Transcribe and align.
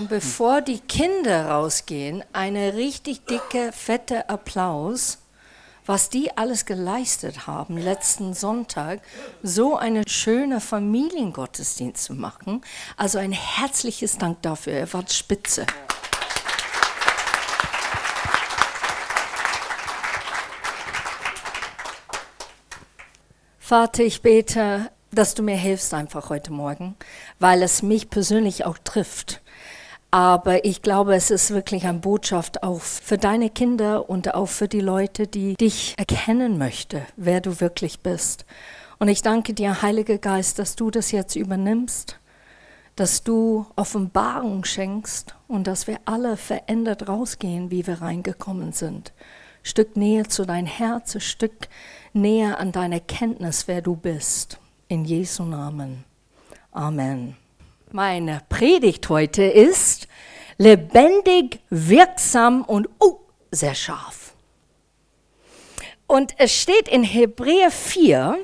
Und 0.00 0.08
bevor 0.08 0.62
die 0.62 0.78
Kinder 0.78 1.50
rausgehen, 1.50 2.24
eine 2.32 2.72
richtig 2.72 3.26
dicke, 3.26 3.70
fette 3.70 4.30
Applaus, 4.30 5.18
was 5.84 6.08
die 6.08 6.34
alles 6.38 6.64
geleistet 6.64 7.46
haben 7.46 7.76
letzten 7.76 8.32
Sonntag, 8.32 9.02
so 9.42 9.76
eine 9.76 10.08
schöne 10.08 10.62
Familiengottesdienst 10.62 12.02
zu 12.02 12.14
machen. 12.14 12.62
Also 12.96 13.18
ein 13.18 13.32
herzliches 13.32 14.16
Dank 14.16 14.40
dafür. 14.40 14.72
Ihr 14.72 14.90
wart 14.94 15.12
spitze. 15.12 15.66
Vater, 23.58 24.02
ich 24.02 24.22
bete, 24.22 24.90
dass 25.12 25.34
du 25.34 25.42
mir 25.42 25.56
hilfst 25.56 25.92
einfach 25.92 26.30
heute 26.30 26.54
Morgen, 26.54 26.96
weil 27.38 27.62
es 27.62 27.82
mich 27.82 28.08
persönlich 28.08 28.64
auch 28.64 28.78
trifft. 28.78 29.42
Aber 30.10 30.64
ich 30.64 30.82
glaube, 30.82 31.14
es 31.14 31.30
ist 31.30 31.52
wirklich 31.52 31.86
eine 31.86 31.98
Botschaft 31.98 32.64
auch 32.64 32.80
für 32.80 33.16
deine 33.16 33.48
Kinder 33.48 34.10
und 34.10 34.34
auch 34.34 34.48
für 34.48 34.66
die 34.66 34.80
Leute, 34.80 35.28
die 35.28 35.54
dich 35.54 35.94
erkennen 35.96 36.58
möchten, 36.58 37.02
wer 37.16 37.40
du 37.40 37.60
wirklich 37.60 38.00
bist. 38.00 38.44
Und 38.98 39.08
ich 39.08 39.22
danke 39.22 39.54
dir, 39.54 39.82
Heiliger 39.82 40.18
Geist, 40.18 40.58
dass 40.58 40.74
du 40.74 40.90
das 40.90 41.12
jetzt 41.12 41.36
übernimmst, 41.36 42.18
dass 42.96 43.22
du 43.22 43.66
Offenbarung 43.76 44.64
schenkst 44.64 45.36
und 45.46 45.66
dass 45.66 45.86
wir 45.86 46.00
alle 46.06 46.36
verändert 46.36 47.08
rausgehen, 47.08 47.70
wie 47.70 47.86
wir 47.86 48.02
reingekommen 48.02 48.72
sind. 48.72 49.12
Stück 49.62 49.96
näher 49.96 50.28
zu 50.28 50.44
dein 50.44 50.66
Herz, 50.66 51.14
ein 51.14 51.20
Stück 51.20 51.68
näher 52.12 52.58
an 52.58 52.72
deine 52.72 53.00
Kenntnis, 53.00 53.68
wer 53.68 53.80
du 53.80 53.94
bist. 53.94 54.58
In 54.88 55.04
Jesu 55.04 55.44
Namen. 55.44 56.04
Amen. 56.72 57.36
Meine 57.92 58.42
Predigt 58.48 59.08
heute 59.08 59.42
ist 59.42 60.06
lebendig, 60.58 61.58
wirksam 61.70 62.62
und 62.62 62.88
oh, 63.00 63.18
sehr 63.50 63.74
scharf. 63.74 64.34
Und 66.06 66.34
es 66.38 66.54
steht 66.54 66.86
in 66.86 67.02
Hebräer 67.02 67.72
4, 67.72 68.38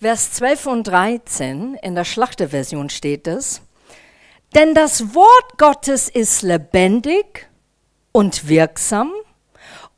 Vers 0.00 0.32
12 0.32 0.66
und 0.66 0.84
13, 0.84 1.74
in 1.82 1.94
der 1.94 2.04
Schlachterversion 2.06 2.88
steht 2.88 3.26
es, 3.26 3.60
denn 4.54 4.74
das 4.74 5.14
Wort 5.14 5.58
Gottes 5.58 6.08
ist 6.08 6.40
lebendig 6.40 7.46
und 8.12 8.48
wirksam 8.48 9.12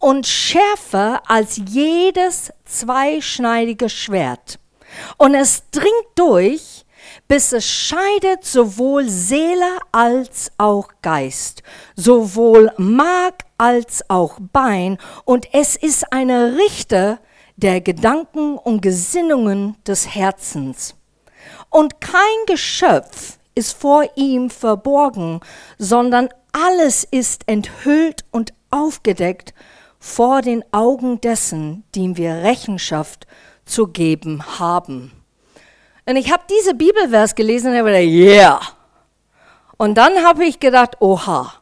und 0.01 0.27
schärfer 0.27 1.23
als 1.30 1.61
jedes 1.69 2.53
zweischneidige 2.64 3.89
Schwert. 3.89 4.58
Und 5.19 5.34
es 5.36 5.70
dringt 5.70 6.08
durch, 6.17 6.86
bis 7.29 7.53
es 7.53 7.67
scheidet 7.67 8.45
sowohl 8.45 9.09
Seele 9.09 9.79
als 9.93 10.53
auch 10.59 10.89
Geist, 11.03 11.63
sowohl 11.97 12.71
Mark 12.77 13.45
als 13.59 14.09
auch 14.09 14.39
Bein, 14.53 14.99
und 15.25 15.49
es 15.53 15.77
ist 15.77 16.13
eine 16.13 16.57
Richter 16.57 17.19
der 17.57 17.81
Gedanken 17.81 18.59
und 18.59 18.83
Gesinnungen 18.83 19.77
des 19.87 20.15
Herzens. 20.15 20.95
Und 21.71 22.01
kein 22.01 22.21
Geschöpf 22.47 23.39
ist 23.55 23.73
vor 23.73 24.05
ihm 24.15 24.51
verborgen, 24.51 25.41
sondern 25.79 26.29
alles 26.53 27.05
ist 27.05 27.43
enthüllt 27.47 28.25
und 28.31 28.53
aufgedeckt 28.71 29.55
vor 29.99 30.43
den 30.43 30.63
Augen 30.73 31.21
dessen, 31.21 31.85
dem 31.95 32.17
wir 32.17 32.35
Rechenschaft 32.37 33.27
zu 33.65 33.89
geben 33.89 34.59
haben. 34.59 35.16
Und 36.09 36.17
ich 36.17 36.33
habe 36.33 36.45
diese 36.48 36.75
Bibelvers 36.75 37.35
gelesen 37.35 37.73
und 37.73 37.79
habe 37.79 37.91
gedacht, 37.91 38.05
yeah. 38.05 38.61
Und 39.77 39.97
dann 39.97 40.25
habe 40.25 40.45
ich 40.45 40.61
gedacht, 40.61 41.01
oha, 41.01 41.53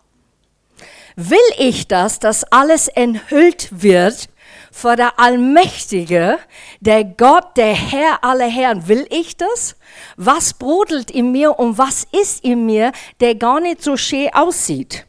will 1.17 1.39
ich 1.59 1.89
das, 1.89 2.19
dass 2.19 2.45
alles 2.45 2.89
enthüllt 2.89 3.69
wird 3.83 4.29
vor 4.71 4.97
der 4.97 5.19
Allmächtige, 5.19 6.39
der 6.81 7.05
Gott, 7.05 7.57
der 7.57 7.75
Herr 7.75 8.23
aller 8.23 8.49
Herren? 8.49 8.87
Will 8.87 9.07
ich 9.11 9.37
das? 9.37 9.77
Was 10.17 10.55
brodelt 10.55 11.11
in 11.11 11.33
mir 11.33 11.59
und 11.59 11.79
was 11.79 12.07
ist 12.13 12.45
in 12.45 12.67
mir, 12.67 12.93
der 13.21 13.37
gar 13.37 13.61
nicht 13.61 13.83
so 13.83 13.97
schön 13.97 14.29
aussieht? 14.35 15.07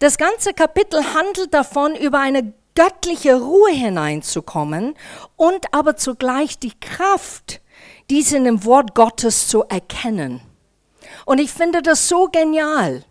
Das 0.00 0.18
ganze 0.18 0.52
Kapitel 0.52 1.02
handelt 1.14 1.54
davon, 1.54 1.96
über 1.96 2.20
eine 2.20 2.52
göttliche 2.74 3.40
Ruhe 3.40 3.72
hineinzukommen 3.72 4.94
und 5.36 5.74
aber 5.74 5.96
zugleich 5.96 6.58
die 6.58 6.78
Kraft, 6.78 7.60
dies 8.10 8.32
in 8.32 8.44
dem 8.44 8.64
Wort 8.64 8.94
Gottes 8.94 9.48
zu 9.48 9.64
erkennen. 9.64 10.40
Und 11.24 11.38
ich 11.38 11.52
finde 11.52 11.82
das 11.82 12.08
so 12.08 12.26
genial. 12.26 13.04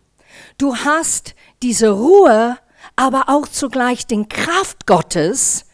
Du 0.58 0.76
hast 0.76 1.36
diese 1.62 1.90
Ruhe, 1.90 2.58
aber 2.96 3.26
auch 3.28 3.48
zugleich 3.48 4.08
den 4.08 4.28
Kraft 4.28 4.86
Gottes 4.88 5.66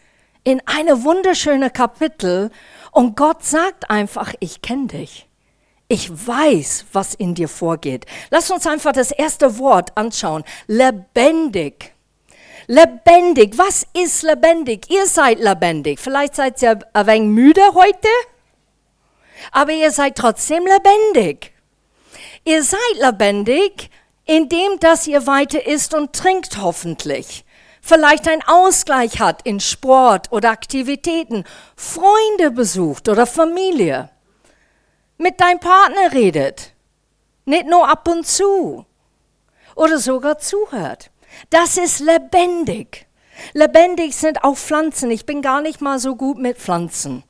in 0.44 0.60
eine 0.66 1.04
wunderschöne 1.04 1.70
Kapitel 1.70 2.50
und 2.92 3.16
Gott 3.16 3.44
sagt 3.44 3.90
einfach, 3.90 4.34
ich 4.40 4.62
kenne 4.62 4.86
dich. 4.88 5.26
Ich 5.88 6.10
weiß, 6.10 6.86
was 6.92 7.14
in 7.14 7.34
dir 7.34 7.48
vorgeht. 7.48 8.06
Lass 8.30 8.50
uns 8.50 8.66
einfach 8.66 8.92
das 8.92 9.10
erste 9.10 9.58
Wort 9.58 9.96
anschauen. 9.96 10.44
Lebendig. 10.66 11.92
Lebendig. 12.66 13.58
Was 13.58 13.86
ist 13.92 14.22
lebendig? 14.22 14.90
Ihr 14.90 15.06
seid 15.06 15.40
lebendig. 15.40 16.00
Vielleicht 16.00 16.36
seid 16.36 16.62
ihr 16.62 16.78
ein 16.94 17.06
wenig 17.06 17.28
müde 17.28 17.62
heute, 17.74 18.08
aber 19.52 19.72
ihr 19.72 19.90
seid 19.90 20.16
trotzdem 20.16 20.64
lebendig. 20.66 21.52
Ihr 22.44 22.62
seid 22.62 22.96
lebendig, 23.00 23.90
indem 24.24 24.78
dass 24.80 25.06
ihr 25.06 25.26
weiter 25.26 25.66
isst 25.66 25.94
und 25.94 26.12
trinkt 26.12 26.58
hoffentlich. 26.60 27.44
Vielleicht 27.80 28.28
einen 28.28 28.42
Ausgleich 28.46 29.20
hat 29.20 29.42
in 29.42 29.60
Sport 29.60 30.32
oder 30.32 30.50
Aktivitäten, 30.50 31.44
Freunde 31.76 32.50
besucht 32.50 33.08
oder 33.08 33.26
Familie 33.26 34.10
mit 35.18 35.40
deinem 35.40 35.60
Partner 35.60 36.12
redet. 36.12 36.72
Nicht 37.44 37.66
nur 37.66 37.88
ab 37.88 38.08
und 38.08 38.26
zu. 38.26 38.86
Oder 39.74 39.98
sogar 39.98 40.38
zuhört. 40.38 41.10
Das 41.50 41.76
ist 41.76 42.00
lebendig. 42.00 43.06
Lebendig 43.52 44.14
sind 44.16 44.44
auch 44.44 44.56
Pflanzen. 44.56 45.10
Ich 45.10 45.26
bin 45.26 45.42
gar 45.42 45.60
nicht 45.60 45.80
mal 45.80 45.98
so 45.98 46.14
gut 46.14 46.38
mit 46.38 46.58
Pflanzen. 46.58 47.24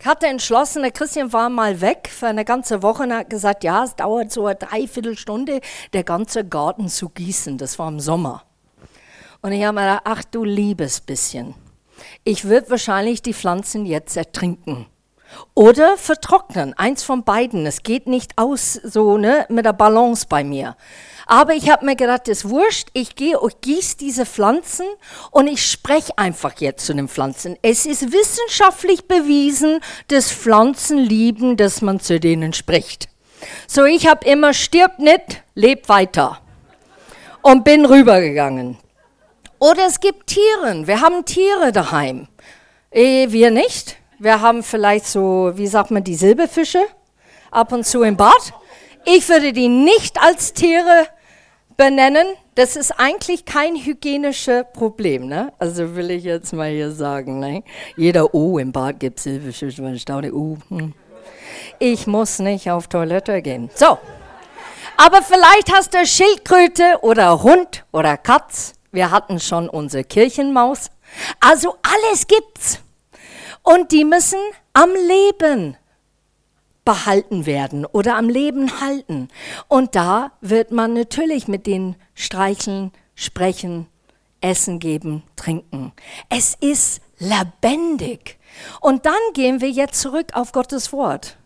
Ich 0.00 0.06
hatte 0.06 0.26
entschlossen, 0.26 0.80
der 0.80 0.92
Christian 0.92 1.30
war 1.34 1.50
mal 1.50 1.82
weg 1.82 2.08
für 2.10 2.26
eine 2.26 2.46
ganze 2.46 2.82
Woche 2.82 3.02
und 3.02 3.12
hat 3.12 3.28
gesagt, 3.28 3.64
ja, 3.64 3.84
es 3.84 3.96
dauert 3.96 4.32
so 4.32 4.46
eine 4.46 4.54
Dreiviertelstunde, 4.54 5.60
der 5.92 6.04
ganze 6.04 6.42
Garten 6.42 6.88
zu 6.88 7.10
gießen. 7.10 7.58
Das 7.58 7.78
war 7.78 7.88
im 7.88 8.00
Sommer. 8.00 8.42
Und 9.42 9.52
ich 9.52 9.62
habe 9.62 9.74
mir 9.74 9.82
gedacht, 9.82 10.02
ach 10.04 10.24
du 10.24 10.42
liebes 10.42 11.02
bisschen. 11.02 11.54
Ich 12.24 12.46
würde 12.46 12.70
wahrscheinlich 12.70 13.20
die 13.20 13.34
Pflanzen 13.34 13.84
jetzt 13.84 14.16
ertrinken. 14.16 14.86
Oder 15.52 15.98
vertrocknen, 15.98 16.72
eins 16.78 17.02
von 17.02 17.22
beiden. 17.22 17.66
Es 17.66 17.82
geht 17.82 18.06
nicht 18.06 18.38
aus 18.38 18.72
so 18.72 19.18
ne, 19.18 19.44
mit 19.50 19.66
der 19.66 19.74
Balance 19.74 20.24
bei 20.26 20.42
mir. 20.44 20.78
Aber 21.30 21.54
ich 21.54 21.70
habe 21.70 21.86
mir 21.86 21.94
gedacht, 21.94 22.22
das 22.26 22.38
ist 22.38 22.50
wurscht, 22.50 22.88
ich 22.92 23.14
gehe 23.14 23.38
und 23.38 23.62
gieße 23.62 23.96
diese 23.98 24.26
Pflanzen 24.26 24.84
und 25.30 25.46
ich 25.46 25.64
spreche 25.64 26.18
einfach 26.18 26.54
jetzt 26.58 26.84
zu 26.84 26.92
den 26.92 27.06
Pflanzen. 27.06 27.56
Es 27.62 27.86
ist 27.86 28.12
wissenschaftlich 28.12 29.06
bewiesen, 29.06 29.78
dass 30.08 30.32
Pflanzen 30.32 30.98
lieben, 30.98 31.56
dass 31.56 31.82
man 31.82 32.00
zu 32.00 32.18
denen 32.18 32.52
spricht. 32.52 33.08
So, 33.68 33.84
ich 33.84 34.08
habe 34.08 34.28
immer, 34.28 34.52
stirb 34.52 34.98
nicht, 34.98 35.44
leb 35.54 35.88
weiter. 35.88 36.40
Und 37.42 37.62
bin 37.62 37.86
rübergegangen. 37.86 38.78
Oder 39.60 39.86
es 39.86 40.00
gibt 40.00 40.26
Tiere, 40.26 40.84
wir 40.84 41.00
haben 41.00 41.24
Tiere 41.24 41.70
daheim. 41.70 42.26
Eh, 42.90 43.30
wir 43.30 43.52
nicht. 43.52 43.98
Wir 44.18 44.40
haben 44.40 44.64
vielleicht 44.64 45.06
so, 45.06 45.52
wie 45.54 45.68
sagt 45.68 45.92
man, 45.92 46.02
die 46.02 46.16
Silberfische 46.16 46.82
ab 47.52 47.72
und 47.72 47.86
zu 47.86 48.02
im 48.02 48.16
Bad. 48.16 48.52
Ich 49.04 49.28
würde 49.28 49.52
die 49.52 49.68
nicht 49.68 50.20
als 50.20 50.54
Tiere 50.54 51.06
benennen. 51.80 52.26
Das 52.56 52.76
ist 52.76 52.92
eigentlich 53.00 53.46
kein 53.46 53.74
hygienisches 53.74 54.64
Problem. 54.74 55.26
Ne? 55.26 55.50
Also 55.58 55.96
will 55.96 56.10
ich 56.10 56.24
jetzt 56.24 56.52
mal 56.52 56.68
hier 56.68 56.90
sagen. 56.90 57.38
Ne? 57.38 57.64
Jeder 57.96 58.34
O 58.34 58.58
im 58.58 58.70
Bad 58.70 59.00
gibt 59.00 59.18
Silberfische. 59.18 59.80
Man 59.80 59.98
staune, 59.98 60.30
uh, 60.30 60.58
hm. 60.68 60.92
Ich 61.78 62.06
muss 62.06 62.38
nicht 62.38 62.70
auf 62.70 62.88
Toilette 62.88 63.40
gehen. 63.40 63.70
So. 63.74 63.96
Aber 64.98 65.22
vielleicht 65.22 65.72
hast 65.72 65.94
du 65.94 66.04
Schildkröte 66.04 66.98
oder 67.00 67.42
Hund 67.42 67.86
oder 67.92 68.18
Katz. 68.18 68.74
Wir 68.92 69.10
hatten 69.10 69.40
schon 69.40 69.66
unsere 69.66 70.04
Kirchenmaus. 70.04 70.90
Also 71.40 71.76
alles 71.82 72.26
gibt's. 72.26 72.80
Und 73.62 73.90
die 73.90 74.04
müssen 74.04 74.38
am 74.74 74.90
Leben 74.90 75.78
behalten 76.84 77.46
werden 77.46 77.86
oder 77.86 78.16
am 78.16 78.28
Leben 78.28 78.80
halten. 78.80 79.28
Und 79.68 79.94
da 79.94 80.32
wird 80.40 80.70
man 80.70 80.94
natürlich 80.94 81.48
mit 81.48 81.66
den 81.66 81.96
streicheln, 82.14 82.92
sprechen, 83.14 83.86
essen 84.40 84.78
geben, 84.78 85.22
trinken. 85.36 85.92
Es 86.28 86.56
ist 86.60 87.00
lebendig. 87.18 88.38
Und 88.80 89.06
dann 89.06 89.14
gehen 89.34 89.60
wir 89.60 89.70
jetzt 89.70 90.00
zurück 90.00 90.28
auf 90.34 90.52
Gottes 90.52 90.92
Wort. 90.92 91.36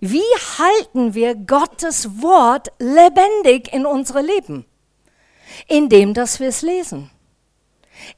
Wie 0.00 0.20
halten 0.58 1.14
wir 1.14 1.34
Gottes 1.34 2.20
Wort 2.20 2.68
lebendig 2.78 3.72
in 3.72 3.86
unsere 3.86 4.22
Leben? 4.22 4.66
Indem, 5.68 6.14
dass 6.14 6.40
wir 6.40 6.48
es 6.48 6.62
lesen. 6.62 7.10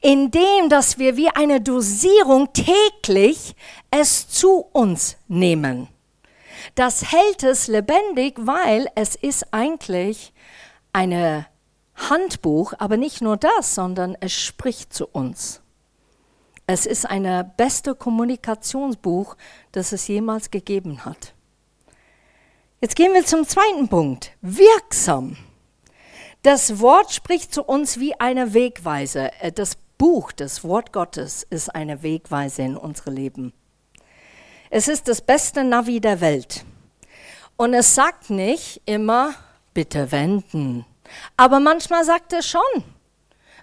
Indem, 0.01 0.69
dass 0.69 0.97
wir 0.97 1.17
wie 1.17 1.29
eine 1.29 1.61
Dosierung 1.61 2.49
täglich 2.51 3.55
es 3.91 4.27
zu 4.27 4.65
uns 4.73 5.17
nehmen. 5.27 5.87
Das 6.75 7.11
hält 7.11 7.43
es 7.43 7.67
lebendig, 7.67 8.35
weil 8.37 8.87
es 8.95 9.15
ist 9.15 9.53
eigentlich 9.53 10.33
ein 10.93 11.45
Handbuch, 11.95 12.73
aber 12.77 12.97
nicht 12.97 13.21
nur 13.21 13.37
das, 13.37 13.75
sondern 13.75 14.15
es 14.19 14.33
spricht 14.33 14.93
zu 14.93 15.07
uns. 15.07 15.61
Es 16.67 16.85
ist 16.85 17.05
ein 17.05 17.51
beste 17.55 17.95
Kommunikationsbuch, 17.95 19.37
das 19.71 19.93
es 19.93 20.07
jemals 20.07 20.51
gegeben 20.51 21.05
hat. 21.05 21.33
Jetzt 22.81 22.95
gehen 22.95 23.13
wir 23.13 23.25
zum 23.25 23.47
zweiten 23.47 23.87
Punkt. 23.87 24.31
Wirksam. 24.41 25.37
Das 26.43 26.79
Wort 26.79 27.11
spricht 27.11 27.53
zu 27.53 27.63
uns 27.63 27.99
wie 27.99 28.19
eine 28.19 28.53
Wegweise. 28.53 29.31
Äh, 29.39 29.51
das 29.51 29.77
Buch, 29.97 30.31
das 30.31 30.63
Wort 30.63 30.93
Gottes, 30.93 31.43
ist 31.49 31.73
eine 31.73 32.03
Wegweise 32.03 32.61
in 32.61 32.77
unsere 32.77 33.11
Leben. 33.11 33.53
Es 34.69 34.87
ist 34.87 35.07
das 35.07 35.21
beste 35.21 35.63
Navi 35.63 35.99
der 35.99 36.21
Welt. 36.21 36.65
Und 37.55 37.73
es 37.73 37.95
sagt 37.95 38.29
nicht 38.29 38.81
immer, 38.85 39.33
bitte 39.73 40.11
wenden. 40.11 40.85
Aber 41.37 41.59
manchmal 41.59 42.03
sagt 42.03 42.33
es 42.33 42.47
schon. 42.47 42.83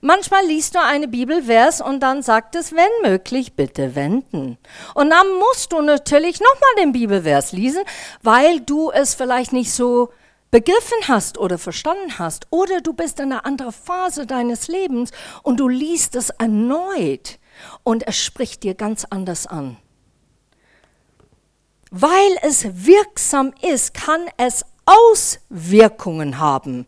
Manchmal 0.01 0.45
liest 0.47 0.75
du 0.75 0.83
eine 0.83 1.09
Bibelvers 1.09 1.81
und 1.81 2.01
dann 2.01 2.23
sagt 2.23 2.57
es, 2.57 2.73
wenn 2.73 3.11
möglich, 3.11 3.55
bitte 3.55 3.95
wenden. 3.95 4.59
Und 4.95 5.11
dann 5.11 5.27
musst 5.39 5.73
du 5.73 5.81
natürlich 5.81 6.41
nochmal 6.41 6.85
den 6.85 6.93
Bibelvers 6.93 7.53
lesen, 7.53 7.83
weil 8.23 8.61
du 8.61 8.91
es 8.91 9.15
vielleicht 9.15 9.53
nicht 9.53 9.73
so 9.73 10.11
begriffen 10.51 11.09
hast 11.09 11.39
oder 11.39 11.59
verstanden 11.59 12.19
hast. 12.19 12.47
Oder 12.51 12.81
du 12.81 12.93
bist 12.93 13.19
in 13.19 13.33
einer 13.33 13.47
anderen 13.47 13.73
Phase 13.73 14.27
deines 14.27 14.69
Lebens 14.69 15.11
und 15.43 15.59
du 15.59 15.69
liest 15.69 16.17
es 16.17 16.31
erneut 16.31 17.39
und 17.83 18.07
es 18.07 18.17
spricht 18.17 18.63
dir 18.63 18.75
ganz 18.75 19.07
anders 19.09 19.47
an. 19.47 19.79
Weil 21.97 22.39
es 22.43 22.65
wirksam 22.87 23.55
ist, 23.63 23.95
kann 23.95 24.27
es 24.37 24.65
Auswirkungen 24.85 26.39
haben 26.39 26.87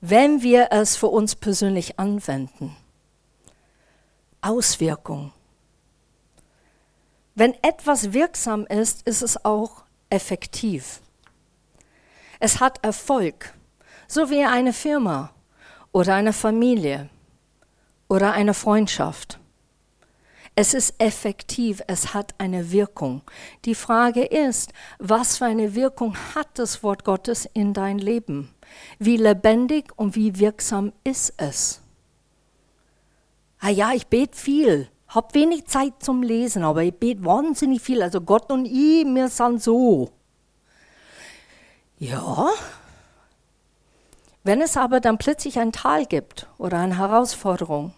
wenn 0.00 0.42
wir 0.42 0.68
es 0.70 0.96
für 0.96 1.08
uns 1.08 1.34
persönlich 1.34 1.98
anwenden. 1.98 2.76
Auswirkung. 4.40 5.32
Wenn 7.34 7.54
etwas 7.62 8.12
wirksam 8.12 8.66
ist, 8.66 9.06
ist 9.06 9.22
es 9.22 9.44
auch 9.44 9.82
effektiv. 10.08 11.00
Es 12.38 12.60
hat 12.60 12.84
Erfolg, 12.84 13.52
so 14.06 14.30
wie 14.30 14.44
eine 14.44 14.72
Firma 14.72 15.30
oder 15.92 16.14
eine 16.14 16.32
Familie 16.32 17.08
oder 18.08 18.32
eine 18.32 18.54
Freundschaft. 18.54 19.40
Es 20.58 20.72
ist 20.72 20.94
effektiv, 20.96 21.82
es 21.86 22.14
hat 22.14 22.34
eine 22.38 22.72
Wirkung. 22.72 23.20
Die 23.66 23.74
Frage 23.74 24.24
ist, 24.24 24.72
was 24.98 25.36
für 25.36 25.44
eine 25.44 25.74
Wirkung 25.74 26.16
hat 26.34 26.48
das 26.54 26.82
Wort 26.82 27.04
Gottes 27.04 27.46
in 27.52 27.74
dein 27.74 27.98
Leben? 27.98 28.54
Wie 28.98 29.18
lebendig 29.18 29.92
und 29.96 30.16
wie 30.16 30.38
wirksam 30.38 30.94
ist 31.04 31.34
es? 31.36 31.82
Ah 33.58 33.68
ja, 33.68 33.92
ich 33.92 34.06
bete 34.06 34.34
viel, 34.34 34.88
habe 35.08 35.34
wenig 35.34 35.66
Zeit 35.66 36.02
zum 36.02 36.22
Lesen, 36.22 36.62
aber 36.62 36.82
ich 36.82 36.94
bete 36.94 37.22
wahnsinnig 37.26 37.82
viel. 37.82 38.02
Also 38.02 38.22
Gott 38.22 38.50
und 38.50 38.64
ich, 38.64 39.04
wir 39.04 39.28
sind 39.28 39.62
so. 39.62 40.10
Ja. 41.98 42.48
Wenn 44.42 44.62
es 44.62 44.78
aber 44.78 45.00
dann 45.00 45.18
plötzlich 45.18 45.58
ein 45.58 45.72
Tal 45.72 46.06
gibt 46.06 46.46
oder 46.56 46.78
eine 46.78 46.96
Herausforderung, 46.96 47.92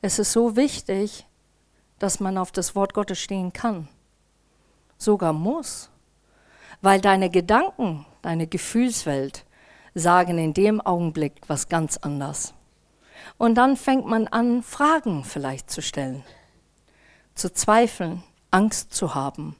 es 0.00 0.18
ist 0.18 0.32
so 0.32 0.56
wichtig, 0.56 1.26
dass 2.02 2.18
man 2.18 2.36
auf 2.36 2.50
das 2.50 2.74
Wort 2.74 2.94
Gottes 2.94 3.20
stehen 3.20 3.52
kann. 3.52 3.88
Sogar 4.98 5.32
muss. 5.32 5.88
Weil 6.80 7.00
deine 7.00 7.30
Gedanken, 7.30 8.06
deine 8.22 8.48
Gefühlswelt 8.48 9.44
sagen 9.94 10.36
in 10.38 10.52
dem 10.52 10.80
Augenblick 10.80 11.40
was 11.46 11.68
ganz 11.68 11.96
anderes. 11.98 12.54
Und 13.38 13.54
dann 13.54 13.76
fängt 13.76 14.06
man 14.06 14.26
an, 14.26 14.64
Fragen 14.64 15.22
vielleicht 15.22 15.70
zu 15.70 15.80
stellen, 15.80 16.24
zu 17.36 17.52
zweifeln, 17.52 18.24
Angst 18.50 18.92
zu 18.92 19.14
haben. 19.14 19.54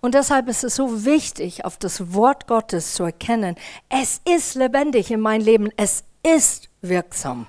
Und 0.00 0.14
deshalb 0.14 0.48
ist 0.48 0.62
es 0.62 0.76
so 0.76 1.04
wichtig, 1.04 1.64
auf 1.64 1.76
das 1.76 2.14
Wort 2.14 2.46
Gottes 2.46 2.94
zu 2.94 3.02
erkennen, 3.02 3.56
es 3.88 4.20
ist 4.24 4.54
lebendig 4.54 5.10
in 5.10 5.20
meinem 5.20 5.44
Leben, 5.44 5.70
es 5.76 6.04
ist 6.22 6.68
wirksam. 6.82 7.48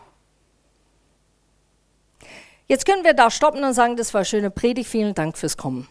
Jetzt 2.67 2.85
können 2.85 3.03
wir 3.03 3.13
da 3.13 3.29
stoppen 3.29 3.63
und 3.63 3.73
sagen, 3.73 3.95
das 3.95 4.13
war 4.13 4.19
eine 4.19 4.25
schöne 4.25 4.49
Predigt, 4.49 4.89
vielen 4.89 5.13
Dank 5.13 5.37
fürs 5.37 5.55
Kommen. 5.55 5.87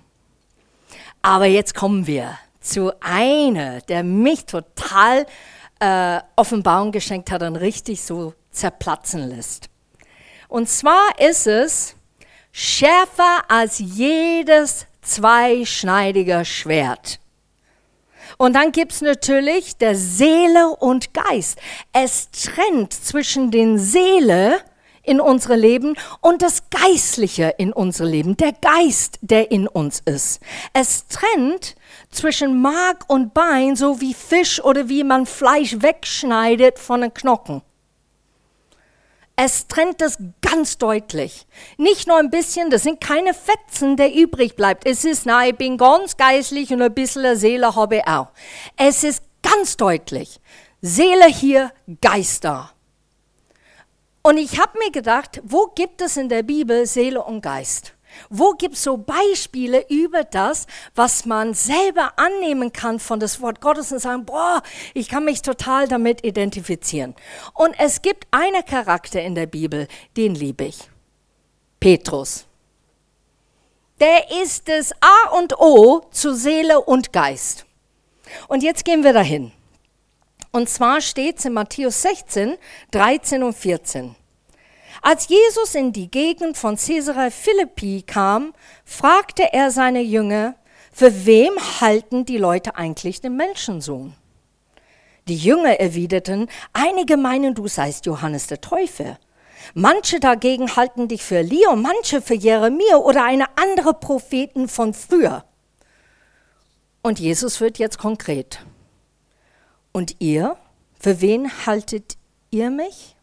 Aber 1.23 1.47
jetzt 1.47 1.75
kommen 1.75 2.07
wir 2.07 2.37
zu 2.61 2.93
einer, 3.01 3.81
der 3.83 4.03
mich 4.03 4.47
total 4.47 5.27
äh, 5.79 6.21
Offenbarung 6.35 6.91
geschenkt 6.91 7.31
hat 7.31 7.43
und 7.43 7.57
richtig 7.57 8.03
so 8.03 8.35
zerplatzen 8.51 9.29
lässt. 9.29 9.69
Und 10.49 10.69
zwar 10.69 11.19
ist 11.19 11.47
es 11.47 11.95
schärfer 12.51 13.45
als 13.49 13.79
jedes 13.79 14.87
zweischneidige 15.03 16.45
Schwert. 16.45 17.21
Und 18.37 18.55
dann 18.55 18.73
gibt 18.73 18.93
es 18.93 19.01
natürlich 19.01 19.77
der 19.77 19.95
Seele 19.95 20.71
und 20.81 21.15
Geist. 21.15 21.61
Es 21.93 22.31
trennt 22.31 22.93
zwischen 22.93 23.51
den 23.51 23.79
Seele 23.79 24.61
in 25.05 25.21
unserem 25.21 25.61
Leben 25.61 25.97
und 26.21 26.43
das 26.43 26.65
Geistliche 26.71 27.55
in 27.59 27.73
unserem 27.73 28.11
Leben, 28.11 28.37
der 28.37 28.53
Geist, 28.53 29.19
der 29.21 29.51
in 29.51 29.69
uns 29.69 30.01
ist. 30.05 30.41
Es 30.73 31.07
trennt 31.07 31.77
zwischen 32.11 32.61
Mark 32.61 33.05
und 33.09 33.35
Bein, 33.35 33.77
so 33.77 34.01
wie 34.01 34.15
Fisch 34.15 34.63
oder 34.63 34.89
wie 34.89 35.05
man 35.05 35.27
Fleisch 35.27 35.77
wegschneidet 35.81 36.79
von 36.79 37.03
den 37.03 37.15
Knochen. 37.15 37.63
Es 39.37 39.67
trennt 39.67 40.01
das 40.01 40.19
ganz 40.43 40.79
deutlich. 40.79 41.47
Nicht 41.77 42.07
nur 42.07 42.19
ein 42.19 42.31
bisschen, 42.31 42.71
das 42.71 42.85
sind 42.85 43.01
keine 43.01 43.35
Fetzen, 43.35 43.97
der 43.97 44.15
übrig 44.15 44.55
bleibt. 44.55 44.87
Es 44.87 45.05
ist, 45.05 45.27
na, 45.27 45.47
ich 45.47 45.57
bin 45.57 45.77
ganz 45.77 46.17
geistlich 46.17 46.73
und 46.73 46.81
ein 46.81 46.95
bisschen 46.95 47.37
Seele 47.37 47.75
habe 47.75 47.97
ich 47.97 48.07
auch. 48.07 48.29
Es 48.77 49.03
ist 49.03 49.23
ganz 49.43 49.77
deutlich. 49.77 50.41
Seele 50.81 51.27
hier, 51.27 51.73
Geister. 52.01 52.74
Und 54.27 54.39
ich 54.39 54.59
habe 54.59 54.79
mir 54.79 54.91
gedacht, 54.91 55.43
wo 55.45 55.67
gibt 55.67 56.01
es 56.01 56.17
in 56.17 56.31
der 56.31 56.43
Bibel 56.43 56.87
Seele 56.87 57.23
und 57.23 57.43
Geist? 57.43 57.93
Wo 58.31 58.53
gibt 58.53 58.75
es 58.75 58.83
so 58.83 58.97
Beispiele 58.97 59.85
über 59.91 60.25
das, 60.25 60.67
was 60.95 61.27
man 61.27 61.53
selber 61.53 62.15
annehmen 62.17 62.73
kann 62.73 63.01
von 63.01 63.21
das 63.21 63.43
Wort 63.43 63.61
Gottes 63.61 63.93
und 63.93 63.99
sagen, 63.99 64.25
boah, 64.25 64.63
ich 64.95 65.11
kann 65.11 65.27
mich 65.27 65.43
total 65.43 65.89
damit 65.89 66.25
identifizieren. 66.25 67.15
Und 67.53 67.75
es 67.79 68.01
gibt 68.01 68.27
einen 68.31 68.65
Charakter 68.65 69.21
in 69.21 69.35
der 69.35 69.45
Bibel, 69.45 69.89
den 70.17 70.35
liebe 70.35 70.65
ich. 70.65 70.89
Petrus. 71.79 72.47
Der 74.01 74.31
ist 74.43 74.69
das 74.71 74.93
A 75.03 75.37
und 75.37 75.61
O 75.61 76.07
zu 76.11 76.35
Seele 76.35 76.81
und 76.81 77.13
Geist. 77.13 77.67
Und 78.49 78.63
jetzt 78.63 78.87
gehen 78.87 79.05
wir 79.05 79.13
dahin. 79.13 79.53
Und 80.55 80.69
zwar 80.69 81.01
steht 81.01 81.41
es 81.41 81.47
in 81.47 81.53
Matthäus 81.53 82.03
16, 82.03 82.55
13 82.93 83.43
und 83.43 83.55
14. 83.55 84.15
Als 85.03 85.27
Jesus 85.27 85.75
in 85.75 85.93
die 85.93 86.09
Gegend 86.09 86.57
von 86.57 86.77
Caesarea 86.77 87.31
Philippi 87.31 88.05
kam, 88.07 88.55
fragte 88.85 89.53
er 89.53 89.73
seine 89.73 90.01
Jünger, 90.01 90.55
für 90.93 91.27
wem 91.27 91.55
halten 91.81 92.25
die 92.25 92.39
Leute 92.39 92.77
eigentlich 92.77 93.21
den 93.21 93.35
Menschensohn? 93.35 94.15
Die 95.27 95.37
Jünger 95.37 95.81
erwiderten, 95.81 96.49
einige 96.73 97.17
meinen, 97.17 97.57
du 97.57 97.67
seist 97.67 98.07
Johannes 98.07 98.47
der 98.47 98.61
Täufer. 98.61 99.19
Manche 99.75 100.21
dagegen 100.21 100.77
halten 100.77 101.09
dich 101.09 101.25
für 101.25 101.39
Elia, 101.39 101.75
manche 101.75 102.23
für 102.23 102.35
Jeremia 102.35 102.99
oder 102.99 103.25
eine 103.25 103.47
andere 103.57 103.93
Propheten 103.93 104.69
von 104.69 104.95
früher. 104.95 105.45
Und 107.03 107.19
Jesus 107.19 107.61
wird 107.61 107.79
jetzt 107.79 107.99
konkret. 107.99 108.61
Und 109.97 110.17
ihr, 110.19 110.57
für 110.99 111.21
wen 111.21 111.67
haltet 111.67 112.17
ihr 112.51 112.69
mich? 112.69 113.15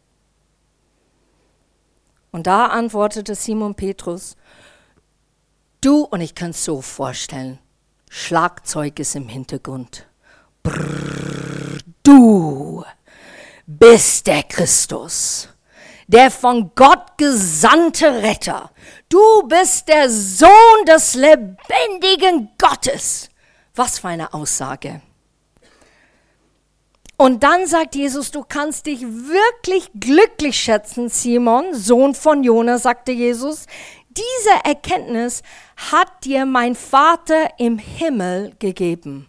Und 2.30 2.46
da 2.46 2.68
antwortete 2.68 3.34
Simon 3.34 3.74
Petrus, 3.74 4.36
du, 5.82 6.04
und 6.04 6.22
ich 6.22 6.34
kann 6.34 6.52
es 6.52 6.64
so 6.64 6.80
vorstellen, 6.80 7.58
Schlagzeug 8.08 8.98
ist 9.00 9.14
im 9.16 9.28
Hintergrund. 9.28 10.06
Brrr, 10.62 11.78
du 12.02 12.84
bist 13.66 14.26
der 14.26 14.42
Christus, 14.42 15.48
der 16.06 16.30
von 16.30 16.70
Gott 16.74 17.18
gesandte 17.18 18.22
Retter. 18.22 18.70
Du 19.10 19.46
bist 19.46 19.88
der 19.88 20.08
Sohn 20.08 20.86
des 20.86 21.16
lebendigen 21.16 22.48
Gottes. 22.56 23.28
Was 23.74 23.98
für 23.98 24.08
eine 24.08 24.32
Aussage. 24.32 25.02
Und 27.22 27.44
dann 27.44 27.68
sagt 27.68 27.94
Jesus, 27.94 28.32
du 28.32 28.42
kannst 28.42 28.86
dich 28.86 29.02
wirklich 29.02 29.92
glücklich 29.94 30.58
schätzen, 30.58 31.08
Simon, 31.08 31.72
Sohn 31.72 32.16
von 32.16 32.42
Jona, 32.42 32.78
sagte 32.78 33.12
Jesus. 33.12 33.66
Diese 34.08 34.64
Erkenntnis 34.64 35.44
hat 35.76 36.24
dir 36.24 36.46
mein 36.46 36.74
Vater 36.74 37.50
im 37.58 37.78
Himmel 37.78 38.56
gegeben. 38.58 39.28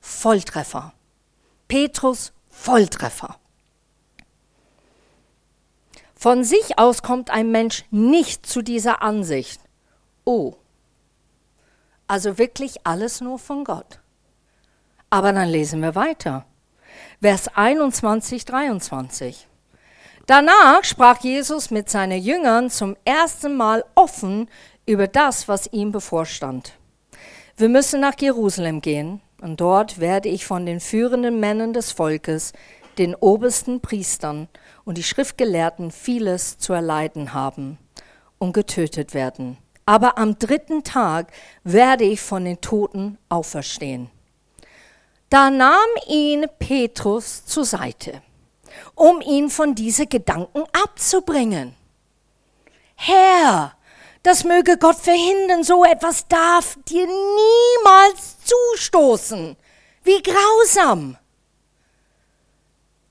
Volltreffer. 0.00 0.94
Petrus 1.68 2.32
Volltreffer. 2.48 3.36
Von 6.14 6.44
sich 6.44 6.78
aus 6.78 7.02
kommt 7.02 7.28
ein 7.28 7.50
Mensch 7.50 7.84
nicht 7.90 8.46
zu 8.46 8.62
dieser 8.62 9.02
Ansicht. 9.02 9.60
Oh, 10.24 10.54
also 12.06 12.38
wirklich 12.38 12.86
alles 12.86 13.20
nur 13.20 13.38
von 13.38 13.64
Gott. 13.64 14.00
Aber 15.10 15.34
dann 15.34 15.50
lesen 15.50 15.82
wir 15.82 15.94
weiter. 15.94 16.46
Vers 17.20 17.48
21, 17.52 18.44
23. 18.44 19.48
Danach 20.26 20.84
sprach 20.84 21.18
Jesus 21.18 21.72
mit 21.72 21.90
seinen 21.90 22.22
Jüngern 22.22 22.70
zum 22.70 22.96
ersten 23.04 23.56
Mal 23.56 23.84
offen 23.96 24.48
über 24.86 25.08
das, 25.08 25.48
was 25.48 25.66
ihm 25.72 25.90
bevorstand. 25.90 26.74
Wir 27.56 27.68
müssen 27.68 28.00
nach 28.00 28.14
Jerusalem 28.20 28.80
gehen 28.80 29.20
und 29.42 29.60
dort 29.60 29.98
werde 29.98 30.28
ich 30.28 30.46
von 30.46 30.64
den 30.64 30.78
führenden 30.78 31.40
Männern 31.40 31.72
des 31.72 31.90
Volkes, 31.90 32.52
den 32.98 33.16
obersten 33.16 33.80
Priestern 33.80 34.46
und 34.84 34.96
die 34.96 35.02
Schriftgelehrten 35.02 35.90
vieles 35.90 36.58
zu 36.58 36.72
erleiden 36.72 37.34
haben 37.34 37.78
und 38.38 38.52
getötet 38.52 39.12
werden. 39.12 39.58
Aber 39.86 40.18
am 40.18 40.38
dritten 40.38 40.84
Tag 40.84 41.32
werde 41.64 42.04
ich 42.04 42.20
von 42.20 42.44
den 42.44 42.60
Toten 42.60 43.18
auferstehen. 43.28 44.08
Da 45.30 45.50
nahm 45.50 45.88
ihn 46.06 46.46
Petrus 46.58 47.44
zur 47.44 47.64
Seite, 47.64 48.22
um 48.94 49.20
ihn 49.20 49.50
von 49.50 49.74
diesen 49.74 50.08
Gedanken 50.08 50.64
abzubringen. 50.72 51.74
Herr, 52.94 53.74
das 54.22 54.44
möge 54.44 54.78
Gott 54.78 54.96
verhindern, 54.96 55.62
so 55.64 55.84
etwas 55.84 56.26
darf 56.28 56.78
dir 56.88 57.06
niemals 57.06 58.38
zustoßen. 58.44 59.56
Wie 60.02 60.22
grausam. 60.22 61.16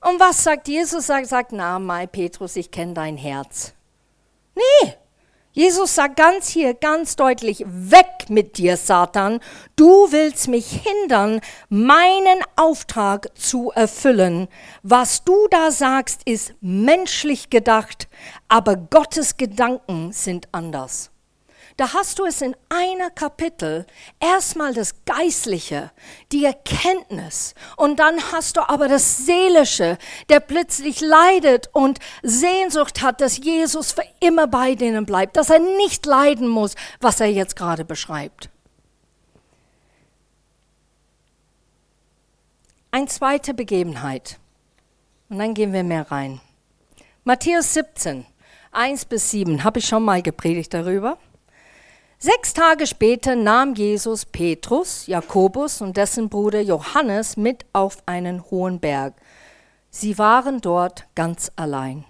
Und 0.00 0.20
was 0.20 0.44
sagt 0.44 0.68
Jesus? 0.68 1.06
Sagt, 1.06 1.26
sagt 1.28 1.52
na, 1.52 1.78
mein 1.78 2.08
Petrus, 2.08 2.56
ich 2.56 2.70
kenne 2.70 2.94
dein 2.94 3.16
Herz. 3.16 3.72
Nee, 4.54 4.94
Jesus 5.52 5.94
sagt 5.94 6.16
ganz 6.16 6.48
hier, 6.48 6.74
ganz 6.74 7.16
deutlich, 7.16 7.64
weg 7.66 8.17
mit 8.30 8.58
dir, 8.58 8.76
Satan. 8.76 9.40
Du 9.76 10.10
willst 10.10 10.48
mich 10.48 10.82
hindern, 10.82 11.40
meinen 11.68 12.40
Auftrag 12.56 13.36
zu 13.36 13.70
erfüllen. 13.70 14.48
Was 14.82 15.24
du 15.24 15.48
da 15.50 15.70
sagst, 15.70 16.22
ist 16.24 16.54
menschlich 16.60 17.50
gedacht, 17.50 18.08
aber 18.48 18.76
Gottes 18.76 19.36
Gedanken 19.36 20.12
sind 20.12 20.48
anders. 20.52 21.10
Da 21.78 21.92
hast 21.92 22.18
du 22.18 22.24
es 22.24 22.42
in 22.42 22.56
einer 22.68 23.08
Kapitel. 23.08 23.86
Erstmal 24.18 24.74
das 24.74 25.04
Geistliche, 25.04 25.92
die 26.32 26.44
Erkenntnis. 26.44 27.54
Und 27.76 28.00
dann 28.00 28.20
hast 28.32 28.56
du 28.56 28.68
aber 28.68 28.88
das 28.88 29.18
Seelische, 29.18 29.96
der 30.28 30.40
plötzlich 30.40 31.00
leidet 31.00 31.70
und 31.72 32.00
Sehnsucht 32.24 33.00
hat, 33.00 33.20
dass 33.20 33.38
Jesus 33.38 33.92
für 33.92 34.02
immer 34.18 34.48
bei 34.48 34.74
denen 34.74 35.06
bleibt, 35.06 35.36
dass 35.36 35.50
er 35.50 35.60
nicht 35.60 36.04
leiden 36.04 36.48
muss, 36.48 36.74
was 37.00 37.20
er 37.20 37.30
jetzt 37.30 37.54
gerade 37.54 37.84
beschreibt. 37.84 38.50
Eine 42.90 43.06
zweite 43.06 43.54
Begebenheit. 43.54 44.40
Und 45.28 45.38
dann 45.38 45.54
gehen 45.54 45.72
wir 45.72 45.84
mehr 45.84 46.10
rein. 46.10 46.40
Matthäus 47.22 47.72
17, 47.74 48.26
1 48.72 49.04
bis 49.04 49.30
7, 49.30 49.62
habe 49.62 49.78
ich 49.78 49.86
schon 49.86 50.02
mal 50.02 50.22
gepredigt 50.22 50.74
darüber. 50.74 51.18
Sechs 52.20 52.52
Tage 52.52 52.88
später 52.88 53.36
nahm 53.36 53.74
Jesus 53.74 54.24
Petrus, 54.24 55.06
Jakobus 55.06 55.80
und 55.80 55.96
dessen 55.96 56.28
Bruder 56.28 56.60
Johannes 56.60 57.36
mit 57.36 57.64
auf 57.72 57.98
einen 58.06 58.42
hohen 58.50 58.80
Berg. 58.80 59.14
Sie 59.90 60.18
waren 60.18 60.60
dort 60.60 61.06
ganz 61.14 61.52
allein. 61.54 62.04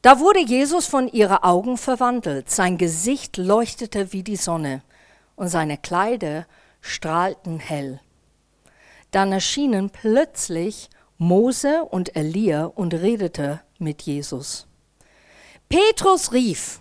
Da 0.00 0.18
wurde 0.18 0.40
Jesus 0.40 0.86
von 0.86 1.08
ihren 1.08 1.36
Augen 1.36 1.76
verwandelt, 1.76 2.50
sein 2.50 2.78
Gesicht 2.78 3.36
leuchtete 3.36 4.14
wie 4.14 4.22
die 4.22 4.36
Sonne 4.36 4.80
und 5.36 5.48
seine 5.48 5.76
Kleider 5.76 6.46
strahlten 6.80 7.58
hell. 7.58 8.00
Dann 9.10 9.30
erschienen 9.30 9.90
plötzlich 9.90 10.88
Mose 11.18 11.84
und 11.84 12.16
Elia 12.16 12.64
und 12.64 12.94
redete 12.94 13.60
mit 13.78 14.00
Jesus. 14.00 14.66
Petrus 15.68 16.32
rief, 16.32 16.80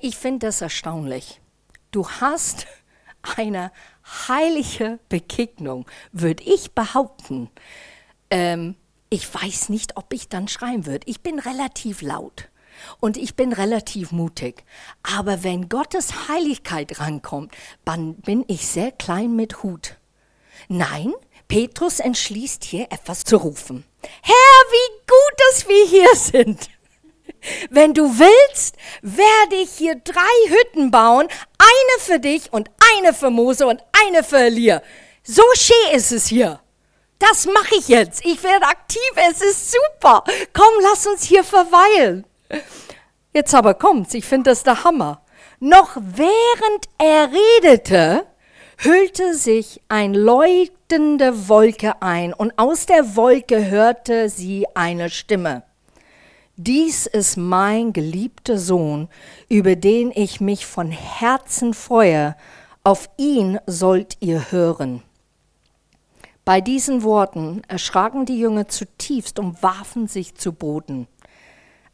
ich 0.00 0.16
finde 0.16 0.46
das 0.46 0.60
erstaunlich. 0.60 1.40
Du 1.90 2.08
hast 2.08 2.66
eine 3.36 3.72
heilige 4.28 4.98
Begegnung, 5.08 5.86
würde 6.12 6.42
ich 6.44 6.72
behaupten. 6.72 7.50
Ähm, 8.30 8.76
ich 9.10 9.32
weiß 9.32 9.68
nicht, 9.68 9.96
ob 9.96 10.12
ich 10.12 10.28
dann 10.28 10.48
schreien 10.48 10.86
würde. 10.86 11.06
Ich 11.06 11.20
bin 11.20 11.38
relativ 11.38 12.00
laut 12.00 12.48
und 13.00 13.16
ich 13.16 13.36
bin 13.36 13.52
relativ 13.52 14.10
mutig. 14.12 14.64
Aber 15.02 15.42
wenn 15.42 15.68
Gottes 15.68 16.28
Heiligkeit 16.28 16.98
rankommt, 16.98 17.52
dann 17.84 18.14
bin 18.14 18.44
ich 18.48 18.66
sehr 18.66 18.92
klein 18.92 19.36
mit 19.36 19.62
Hut. 19.62 19.98
Nein, 20.68 21.12
Petrus 21.48 22.00
entschließt 22.00 22.64
hier 22.64 22.86
etwas 22.90 23.24
zu 23.24 23.36
rufen. 23.36 23.84
Herr, 24.22 24.32
wie 24.32 24.98
gut, 25.00 25.40
dass 25.50 25.68
wir 25.68 25.86
hier 25.86 26.14
sind. 26.14 26.70
Wenn 27.70 27.94
du 27.94 28.18
willst, 28.18 28.76
werde 29.02 29.56
ich 29.56 29.70
hier 29.70 29.96
drei 29.96 30.48
Hütten 30.48 30.90
bauen, 30.90 31.28
eine 31.58 32.00
für 32.00 32.18
dich 32.18 32.52
und 32.52 32.70
eine 32.96 33.12
für 33.12 33.30
Mose 33.30 33.66
und 33.66 33.82
eine 34.06 34.22
für 34.22 34.38
Elia. 34.38 34.82
So 35.24 35.42
schön 35.54 35.96
ist 35.96 36.12
es 36.12 36.26
hier. 36.26 36.60
Das 37.18 37.46
mache 37.46 37.76
ich 37.78 37.88
jetzt. 37.88 38.24
Ich 38.24 38.42
werde 38.42 38.66
aktiv. 38.66 39.00
Es 39.30 39.40
ist 39.40 39.70
super. 39.72 40.24
Komm, 40.52 40.72
lass 40.82 41.06
uns 41.06 41.22
hier 41.22 41.44
verweilen. 41.44 42.26
Jetzt 43.32 43.54
aber 43.54 43.74
kommt's. 43.74 44.14
Ich 44.14 44.24
finde 44.24 44.50
das 44.50 44.64
der 44.64 44.82
Hammer. 44.82 45.22
Noch 45.60 45.96
während 45.96 46.86
er 46.98 47.30
redete, 47.30 48.26
hüllte 48.78 49.34
sich 49.34 49.80
ein 49.88 50.12
leuchtende 50.12 51.48
Wolke 51.48 52.02
ein 52.02 52.34
und 52.34 52.58
aus 52.58 52.86
der 52.86 53.14
Wolke 53.14 53.70
hörte 53.70 54.28
sie 54.28 54.66
eine 54.74 55.08
Stimme. 55.08 55.62
Dies 56.64 57.06
ist 57.06 57.36
mein 57.36 57.92
geliebter 57.92 58.56
Sohn, 58.56 59.08
über 59.48 59.74
den 59.74 60.12
ich 60.14 60.40
mich 60.40 60.64
von 60.64 60.92
Herzen 60.92 61.74
freue, 61.74 62.36
auf 62.84 63.10
ihn 63.16 63.58
sollt 63.66 64.16
ihr 64.20 64.52
hören. 64.52 65.02
Bei 66.44 66.60
diesen 66.60 67.02
Worten 67.02 67.62
erschraken 67.66 68.26
die 68.26 68.38
Jünger 68.38 68.68
zutiefst 68.68 69.40
und 69.40 69.60
warfen 69.64 70.06
sich 70.06 70.36
zu 70.36 70.52
Boden. 70.52 71.08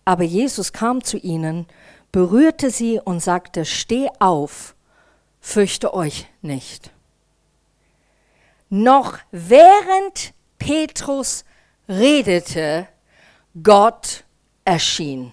Aber 0.05 0.25
Jesus 0.25 0.75
kam 0.75 1.03
zu 1.03 1.17
ihnen, 1.17 1.67
berührte 2.13 2.71
sie 2.71 3.01
und 3.03 3.21
sagte, 3.21 3.65
Steh 3.65 4.11
auf, 4.19 4.77
fürchte 5.41 5.95
euch 5.95 6.27
nicht. 6.43 6.91
Noch 8.69 9.17
während 9.31 10.35
Petrus 10.59 11.47
redete, 11.89 12.87
Gott 13.63 14.25
erschien 14.69 15.33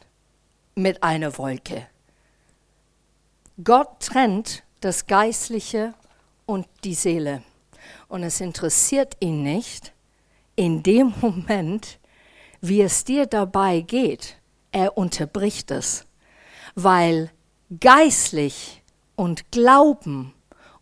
mit 0.75 1.03
einer 1.03 1.37
Wolke. 1.37 1.87
Gott 3.61 3.99
trennt 3.99 4.63
das 4.79 5.07
Geistliche 5.07 5.93
und 6.45 6.65
die 6.85 6.93
Seele. 6.93 7.43
Und 8.07 8.23
es 8.23 8.39
interessiert 8.39 9.17
ihn 9.19 9.43
nicht, 9.43 9.91
in 10.55 10.83
dem 10.83 11.13
Moment, 11.19 11.99
wie 12.61 12.81
es 12.81 13.03
dir 13.03 13.25
dabei 13.25 13.81
geht, 13.81 14.37
er 14.71 14.97
unterbricht 14.97 15.69
es, 15.69 16.05
weil 16.75 17.29
geistlich 17.81 18.83
und 19.17 19.51
Glauben 19.51 20.33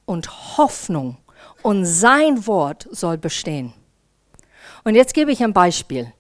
und 0.06 0.58
Hoffnung 0.58 1.18
und 1.64 1.86
sein 1.88 2.46
Wort 2.46 2.88
soll 2.92 3.18
bestehen. 3.18 3.74
Und 4.84 4.94
jetzt 4.94 5.16
gebe 5.16 5.32
ich 5.32 5.44
ein 5.44 5.54
Beispiel 5.54 6.14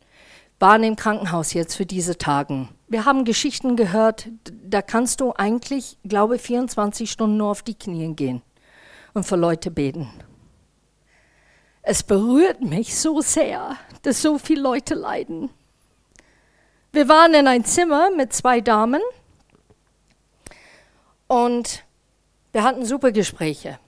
waren 0.64 0.84
im 0.86 0.96
Krankenhaus 0.96 1.52
jetzt 1.52 1.76
für 1.76 1.86
diese 1.86 2.18
Tagen. 2.18 2.70
Wir 2.88 3.04
haben 3.04 3.26
Geschichten 3.26 3.76
gehört, 3.76 4.30
da 4.46 4.82
kannst 4.82 5.20
du 5.20 5.34
eigentlich, 5.36 5.98
glaube 6.06 6.38
ich, 6.38 6.42
24 6.42 7.12
Stunden 7.12 7.36
nur 7.36 7.50
auf 7.50 7.64
die 7.64 7.78
Knie 7.78 8.16
gehen 8.16 8.42
und 9.14 9.26
für 9.26 9.36
Leute 9.36 9.72
beten. 9.72 10.10
Es 11.82 12.02
berührt 12.02 12.62
mich 12.62 12.98
so 12.98 13.20
sehr, 13.20 13.76
dass 14.04 14.22
so 14.22 14.38
viele 14.38 14.62
Leute 14.62 14.94
leiden. 14.94 15.50
Wir 16.94 17.10
waren 17.10 17.34
in 17.34 17.48
ein 17.48 17.66
Zimmer 17.66 18.10
mit 18.16 18.32
zwei 18.32 18.62
Damen 18.62 19.02
und 21.28 21.84
wir 22.54 22.64
hatten 22.64 22.86
super 22.86 23.12
Gespräche. 23.12 23.80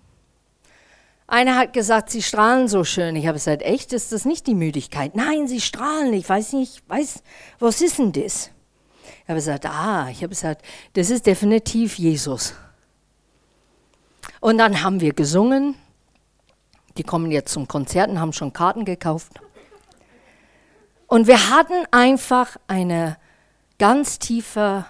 Einer 1.27 1.55
hat 1.55 1.73
gesagt, 1.73 2.11
sie 2.11 2.21
strahlen 2.21 2.67
so 2.67 2.83
schön. 2.83 3.15
Ich 3.15 3.25
habe 3.25 3.35
gesagt, 3.35 3.63
echt, 3.63 3.93
ist 3.93 4.11
das 4.11 4.25
nicht 4.25 4.45
die 4.45 4.53
Müdigkeit? 4.53 5.15
Nein, 5.15 5.47
sie 5.47 5.59
strahlen. 5.59 6.13
Ich 6.13 6.29
weiß 6.29 6.53
nicht, 6.53 6.87
weiß, 6.87 7.23
was 7.59 7.81
ist 7.81 7.97
denn 7.97 8.11
das? 8.11 8.51
Ich 9.23 9.29
habe 9.29 9.35
gesagt, 9.35 9.65
ah, 9.65 10.07
ich 10.11 10.17
habe 10.17 10.29
gesagt, 10.29 10.63
das 10.93 11.09
ist 11.09 11.25
definitiv 11.25 11.97
Jesus. 11.97 12.53
Und 14.39 14.59
dann 14.59 14.83
haben 14.83 15.01
wir 15.01 15.13
gesungen. 15.13 15.75
Die 16.97 17.03
kommen 17.03 17.31
jetzt 17.31 17.51
zum 17.51 17.67
Konzert 17.67 18.09
und 18.09 18.19
haben 18.19 18.31
schon 18.31 18.53
Karten 18.53 18.85
gekauft. 18.85 19.33
Und 21.07 21.27
wir 21.27 21.49
hatten 21.49 21.85
einfach 21.91 22.55
einen 22.67 23.15
ganz 23.79 24.19
tiefen 24.19 24.85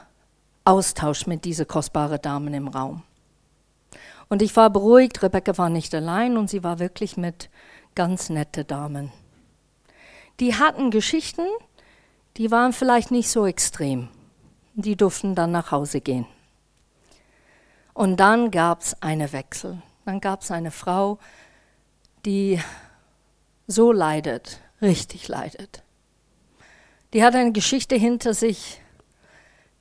Austausch 0.65 1.27
mit 1.27 1.45
dieser 1.45 1.65
kostbaren 1.65 2.21
Damen 2.21 2.53
im 2.53 2.67
Raum. 2.67 3.03
Und 4.29 4.41
ich 4.41 4.55
war 4.55 4.69
beruhigt, 4.69 5.21
Rebecca 5.21 5.57
war 5.57 5.69
nicht 5.69 5.93
allein 5.93 6.37
und 6.37 6.49
sie 6.49 6.63
war 6.63 6.79
wirklich 6.79 7.17
mit 7.17 7.49
ganz 7.93 8.29
nette 8.29 8.65
Damen. 8.65 9.11
Die 10.39 10.55
hatten 10.55 10.91
Geschichten, 10.91 11.45
die 12.37 12.51
waren 12.51 12.73
vielleicht 12.73 13.11
nicht 13.11 13.29
so 13.29 13.45
extrem. 13.45 14.09
Die 14.73 14.97
durften 14.97 15.35
dann 15.35 15.51
nach 15.51 15.71
Hause 15.71 16.01
gehen. 16.01 16.25
Und 17.93 18.19
dann 18.19 18.51
gab 18.51 18.81
es 18.81 19.01
einen 19.01 19.31
Wechsel. 19.31 19.81
Dann 20.03 20.19
gab 20.19 20.41
es 20.41 20.51
eine 20.51 20.71
Frau, 20.71 21.17
die 22.25 22.59
so 23.67 23.93
leidet, 23.93 24.59
richtig 24.81 25.29
leidet. 25.29 25.83
Die 27.13 27.23
hat 27.23 27.35
eine 27.35 27.53
Geschichte 27.53 27.95
hinter 27.95 28.33
sich, 28.33 28.81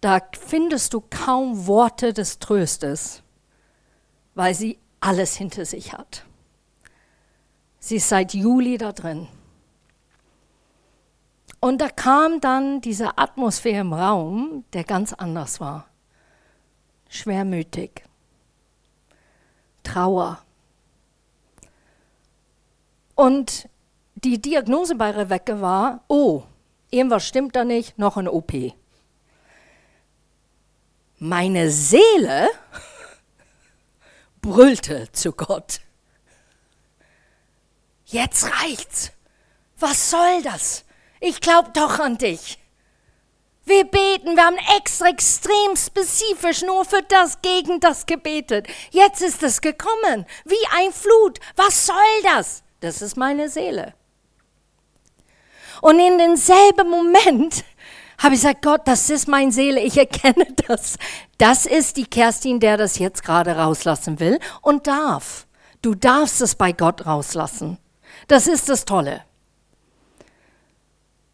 da 0.01 0.21
findest 0.39 0.95
du 0.95 1.03
kaum 1.11 1.67
Worte 1.67 2.13
des 2.13 2.39
Tröstes 2.39 3.24
weil 4.35 4.55
sie 4.55 4.79
alles 5.01 5.37
hinter 5.37 5.65
sich 5.65 5.93
hat. 5.93 6.25
Sie 7.79 7.97
ist 7.97 8.09
seit 8.09 8.35
Juli 8.35 8.79
da 8.79 8.93
drin. 8.93 9.29
Und 11.61 11.81
da 11.81 11.89
kam 11.89 12.41
dann 12.41 12.81
diese 12.81 13.17
Atmosphäre 13.19 13.81
im 13.81 13.93
Raum, 13.93 14.65
der 14.73 14.85
ganz 14.85 15.13
anders 15.13 15.61
war. 15.61 15.87
Schwermütig, 17.09 18.05
Trauer. 19.83 20.43
Und 23.15 23.69
die 24.15 24.41
Diagnose 24.41 24.95
bei 24.95 25.11
Rebecca 25.11 25.61
war, 25.61 26.05
oh, 26.09 26.43
irgendwas 26.91 27.27
stimmt 27.27 27.55
da 27.55 27.65
nicht, 27.65 27.99
noch 27.99 28.17
ein 28.17 28.29
OP. 28.29 28.53
Meine 31.19 31.71
Seele 31.71 32.49
brüllte 34.45 35.11
zu 35.13 35.33
Gott. 35.33 35.81
Jetzt 38.05 38.45
reicht's. 38.45 39.11
Was 39.79 40.11
soll 40.11 40.43
das? 40.43 40.85
Ich 41.21 41.41
glaub 41.41 41.73
doch 41.73 41.99
an 41.99 42.19
dich. 42.19 42.59
Wir 43.65 43.85
beten, 43.85 44.37
wir 44.37 44.45
haben 44.45 44.59
extra 44.77 45.09
extrem 45.09 45.75
spezifisch 45.75 46.61
nur 46.63 46.85
für 46.85 47.03
das 47.03 47.41
gegen 47.41 47.81
das 47.81 48.05
gebetet. 48.05 48.67
Jetzt 48.91 49.23
ist 49.23 49.43
es 49.43 49.63
gekommen, 49.63 50.27
wie 50.45 50.67
ein 50.77 50.93
Flut. 50.93 51.41
Was 51.57 51.87
soll 51.87 52.23
das? 52.23 52.63
Das 52.81 53.01
ist 53.01 53.17
meine 53.17 53.49
Seele. 53.49 53.95
Und 55.81 55.99
in 55.99 56.19
denselben 56.19 56.91
Moment 56.91 57.65
habe 58.19 58.35
ich 58.35 58.41
gesagt, 58.41 58.63
Gott, 58.63 58.83
das 58.85 59.11
ist 59.11 59.29
meine 59.29 59.53
Seele, 59.53 59.81
ich 59.81 59.97
erkenne 59.97 60.47
das. 60.69 60.97
Das 61.39 61.67
ist 61.67 61.97
die 61.97 62.07
Kerstin, 62.07 62.61
der 62.61 62.77
das 62.77 62.99
jetzt 62.99 63.25
gerade 63.25 63.57
rauslassen 63.57 64.21
will 64.21 64.39
und 64.63 64.87
darf. 64.87 65.47
Du 65.83 65.95
darfst 65.95 66.41
es 66.41 66.55
bei 66.55 66.73
Gott 66.73 67.07
rauslassen. 67.07 67.79
Das 68.29 68.47
ist 68.47 68.69
das 68.69 68.85
Tolle. 68.85 69.23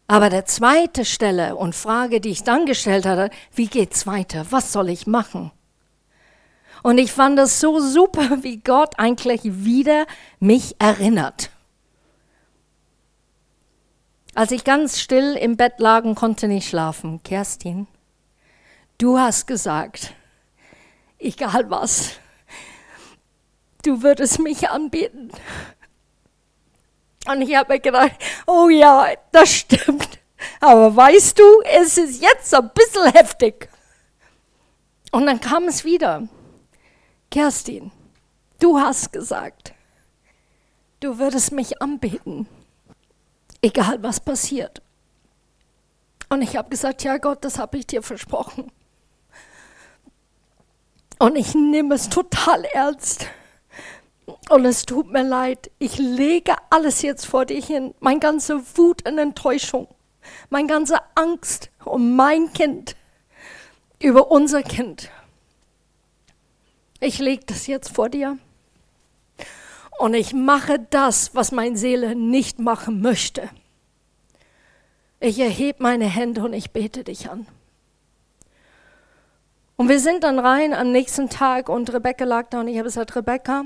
Aber 0.07 0.29
der 0.29 0.45
zweite 0.45 1.05
Stelle 1.05 1.55
und 1.55 1.73
Frage, 1.73 2.19
die 2.19 2.31
ich 2.31 2.43
dann 2.43 2.65
gestellt 2.65 3.05
hatte, 3.05 3.29
wie 3.55 3.67
geht's 3.67 4.05
weiter? 4.05 4.45
Was 4.49 4.73
soll 4.73 4.89
ich 4.89 5.07
machen? 5.07 5.51
Und 6.83 6.97
ich 6.97 7.13
fand 7.13 7.39
das 7.39 7.61
so 7.61 7.79
super, 7.79 8.39
wie 8.41 8.57
Gott 8.57 8.95
eigentlich 8.97 9.41
wieder 9.43 10.05
mich 10.39 10.75
erinnert. 10.79 11.51
Als 14.33 14.51
ich 14.51 14.63
ganz 14.63 14.99
still 14.99 15.35
im 15.35 15.57
Bett 15.57 15.73
lag 15.79 16.05
und 16.05 16.15
konnte 16.15 16.47
nicht 16.47 16.69
schlafen, 16.69 17.21
Kerstin, 17.21 17.87
du 18.97 19.19
hast 19.19 19.45
gesagt, 19.45 20.13
egal 21.19 21.69
was, 21.69 22.13
du 23.83 24.01
würdest 24.03 24.39
mich 24.39 24.69
anbeten. 24.69 25.31
Und 27.27 27.41
ich 27.41 27.55
habe 27.55 27.73
mir 27.73 27.79
gedacht, 27.81 28.13
oh 28.47 28.69
ja, 28.69 29.07
das 29.33 29.51
stimmt. 29.51 30.19
Aber 30.61 30.95
weißt 30.95 31.37
du, 31.37 31.43
es 31.63 31.97
ist 31.97 32.21
jetzt 32.21 32.55
ein 32.55 32.71
bisschen 32.73 33.11
heftig. 33.11 33.69
Und 35.11 35.25
dann 35.25 35.41
kam 35.41 35.65
es 35.65 35.83
wieder. 35.83 36.27
Kerstin, 37.29 37.91
du 38.59 38.79
hast 38.79 39.11
gesagt, 39.11 39.73
du 41.01 41.19
würdest 41.19 41.51
mich 41.51 41.81
anbeten 41.81 42.47
egal 43.61 44.01
was 44.03 44.19
passiert. 44.19 44.81
Und 46.29 46.41
ich 46.41 46.55
habe 46.55 46.69
gesagt, 46.69 47.03
ja 47.03 47.17
Gott, 47.17 47.43
das 47.43 47.59
habe 47.59 47.77
ich 47.77 47.87
dir 47.87 48.01
versprochen. 48.01 48.71
Und 51.19 51.35
ich 51.35 51.53
nehme 51.53 51.95
es 51.95 52.09
total 52.09 52.63
ernst. 52.65 53.27
Und 54.49 54.65
es 54.65 54.83
tut 54.85 55.11
mir 55.11 55.23
leid, 55.23 55.69
ich 55.77 55.97
lege 55.97 56.55
alles 56.69 57.01
jetzt 57.01 57.25
vor 57.25 57.45
dir 57.45 57.61
hin, 57.61 57.93
meine 57.99 58.19
ganze 58.19 58.61
Wut 58.77 59.07
und 59.07 59.17
Enttäuschung, 59.17 59.87
meine 60.49 60.67
ganze 60.67 60.97
Angst 61.15 61.69
um 61.83 62.15
mein 62.15 62.53
Kind, 62.53 62.95
über 63.99 64.31
unser 64.31 64.63
Kind. 64.63 65.09
Ich 66.99 67.19
lege 67.19 67.45
das 67.45 67.67
jetzt 67.67 67.89
vor 67.93 68.09
dir. 68.09 68.37
Und 70.01 70.15
ich 70.15 70.33
mache 70.33 70.79
das, 70.89 71.35
was 71.35 71.51
meine 71.51 71.77
Seele 71.77 72.15
nicht 72.15 72.57
machen 72.57 73.01
möchte. 73.03 73.47
Ich 75.19 75.37
erhebe 75.37 75.83
meine 75.83 76.05
Hände 76.05 76.43
und 76.43 76.53
ich 76.53 76.71
bete 76.71 77.03
dich 77.03 77.29
an. 77.29 77.45
Und 79.75 79.89
wir 79.89 79.99
sind 79.99 80.23
dann 80.23 80.39
rein 80.39 80.73
am 80.73 80.91
nächsten 80.91 81.29
Tag 81.29 81.69
und 81.69 81.93
Rebecca 81.93 82.25
lag 82.25 82.49
da 82.49 82.61
und 82.61 82.67
ich 82.67 82.77
habe 82.77 82.85
gesagt, 82.85 83.15
Rebecca, 83.15 83.65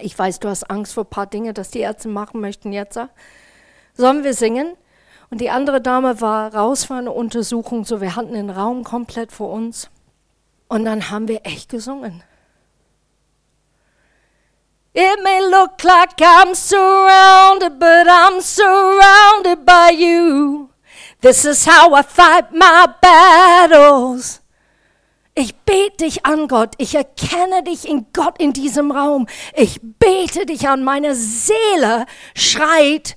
ich 0.00 0.18
weiß, 0.18 0.40
du 0.40 0.48
hast 0.48 0.68
Angst 0.72 0.94
vor 0.94 1.04
ein 1.04 1.10
paar 1.10 1.26
Dinge, 1.26 1.54
dass 1.54 1.70
die 1.70 1.78
Ärzte 1.78 2.08
machen 2.08 2.40
möchten 2.40 2.72
jetzt. 2.72 2.98
Sollen 3.94 4.24
wir 4.24 4.34
singen? 4.34 4.76
Und 5.30 5.40
die 5.40 5.50
andere 5.50 5.80
Dame 5.80 6.20
war 6.20 6.52
raus 6.52 6.86
für 6.86 6.94
eine 6.94 7.12
Untersuchung, 7.12 7.84
so 7.84 8.00
wir 8.00 8.16
hatten 8.16 8.32
den 8.32 8.50
Raum 8.50 8.82
komplett 8.82 9.30
vor 9.30 9.52
uns. 9.52 9.88
Und 10.66 10.84
dann 10.84 11.10
haben 11.10 11.28
wir 11.28 11.46
echt 11.46 11.68
gesungen. 11.68 12.24
It 15.00 15.22
may 15.22 15.40
look 15.48 15.84
like 15.84 16.20
I'm 16.20 16.56
surrounded, 16.56 17.78
but 17.78 18.08
I'm 18.08 18.40
surrounded 18.40 19.64
by 19.64 19.90
you. 19.90 20.70
This 21.20 21.44
is 21.44 21.64
how 21.66 21.94
I 21.94 22.02
fight 22.02 22.52
my 22.52 22.88
battles. 23.00 24.40
Ich 25.36 25.54
bete 25.64 25.98
dich 25.98 26.26
an, 26.26 26.48
Gott. 26.48 26.74
Ich 26.78 26.96
erkenne 26.96 27.62
dich 27.62 27.88
in 27.88 28.06
Gott 28.12 28.40
in 28.40 28.52
diesem 28.52 28.90
Raum. 28.90 29.28
Ich 29.54 29.78
bete 29.80 30.46
dich 30.46 30.66
an. 30.68 30.82
Meine 30.82 31.14
Seele 31.14 32.06
schreit, 32.34 33.16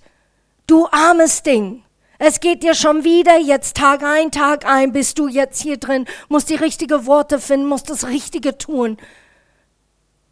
du 0.67 0.88
armes 0.91 1.41
Ding. 1.41 1.84
Es 2.20 2.39
geht 2.39 2.62
dir 2.62 2.76
schon 2.76 3.04
wieder 3.04 3.39
jetzt 3.39 3.76
Tag 3.78 4.04
ein, 4.04 4.30
Tag 4.30 4.67
ein, 4.67 4.91
bist 4.91 5.17
du 5.17 5.28
jetzt 5.28 5.60
hier 5.63 5.78
drin, 5.78 6.06
musst 6.30 6.52
die 6.52 6.56
richtigen 6.58 7.08
Worte 7.08 7.39
finden, 7.39 7.65
musst 7.65 7.89
das 7.89 8.06
Richtige 8.06 8.60
tun. 8.60 8.98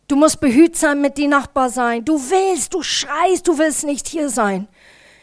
Du 0.09 0.15
musst 0.15 0.41
behütsam 0.41 1.01
mit 1.01 1.19
die 1.19 1.27
Nachbar 1.27 1.69
sein. 1.69 2.03
Du 2.03 2.15
willst, 2.15 2.73
du 2.73 2.81
schreist, 2.81 3.47
du 3.47 3.59
willst 3.59 3.85
nicht 3.85 4.07
hier 4.07 4.29
sein. 4.29 4.67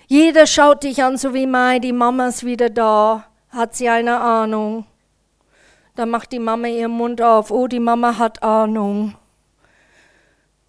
Jeder 0.07 0.46
schaut 0.46 0.85
dich 0.85 1.03
an, 1.03 1.16
so 1.16 1.35
wie 1.35 1.49
Mai, 1.49 1.81
die 1.81 1.92
Mama 1.92 2.29
ist 2.29 2.44
wieder 2.44 2.70
da. 2.70 3.25
Hat 3.49 3.75
sie 3.75 3.88
eine 3.88 4.20
Ahnung? 4.20 4.87
Dann 5.96 6.09
macht 6.09 6.31
die 6.31 6.38
Mama 6.38 6.68
ihren 6.68 6.92
Mund 6.92 7.20
auf. 7.20 7.51
Oh, 7.51 7.66
die 7.66 7.81
Mama 7.81 8.16
hat 8.16 8.44
Ahnung. 8.44 9.16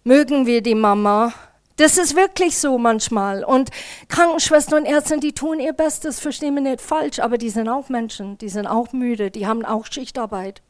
Mögen 0.02 0.46
wir 0.46 0.62
die 0.62 0.74
Mama? 0.74 1.32
Das 1.76 1.96
ist 1.96 2.16
wirklich 2.16 2.58
so 2.58 2.76
manchmal. 2.76 3.44
Und 3.44 3.70
Krankenschwestern 4.08 4.80
und 4.80 4.86
Ärzte, 4.86 5.20
die 5.20 5.32
tun 5.32 5.60
ihr 5.60 5.74
Bestes, 5.74 6.18
verstehen 6.18 6.56
wir 6.56 6.62
nicht 6.62 6.80
falsch, 6.80 7.20
aber 7.20 7.38
die 7.38 7.50
sind 7.50 7.68
auch 7.68 7.88
Menschen, 7.88 8.36
die 8.38 8.48
sind 8.48 8.66
auch 8.66 8.92
müde, 8.92 9.30
die 9.30 9.46
haben 9.46 9.64
auch 9.64 9.86
Schichtarbeit. 9.86 10.60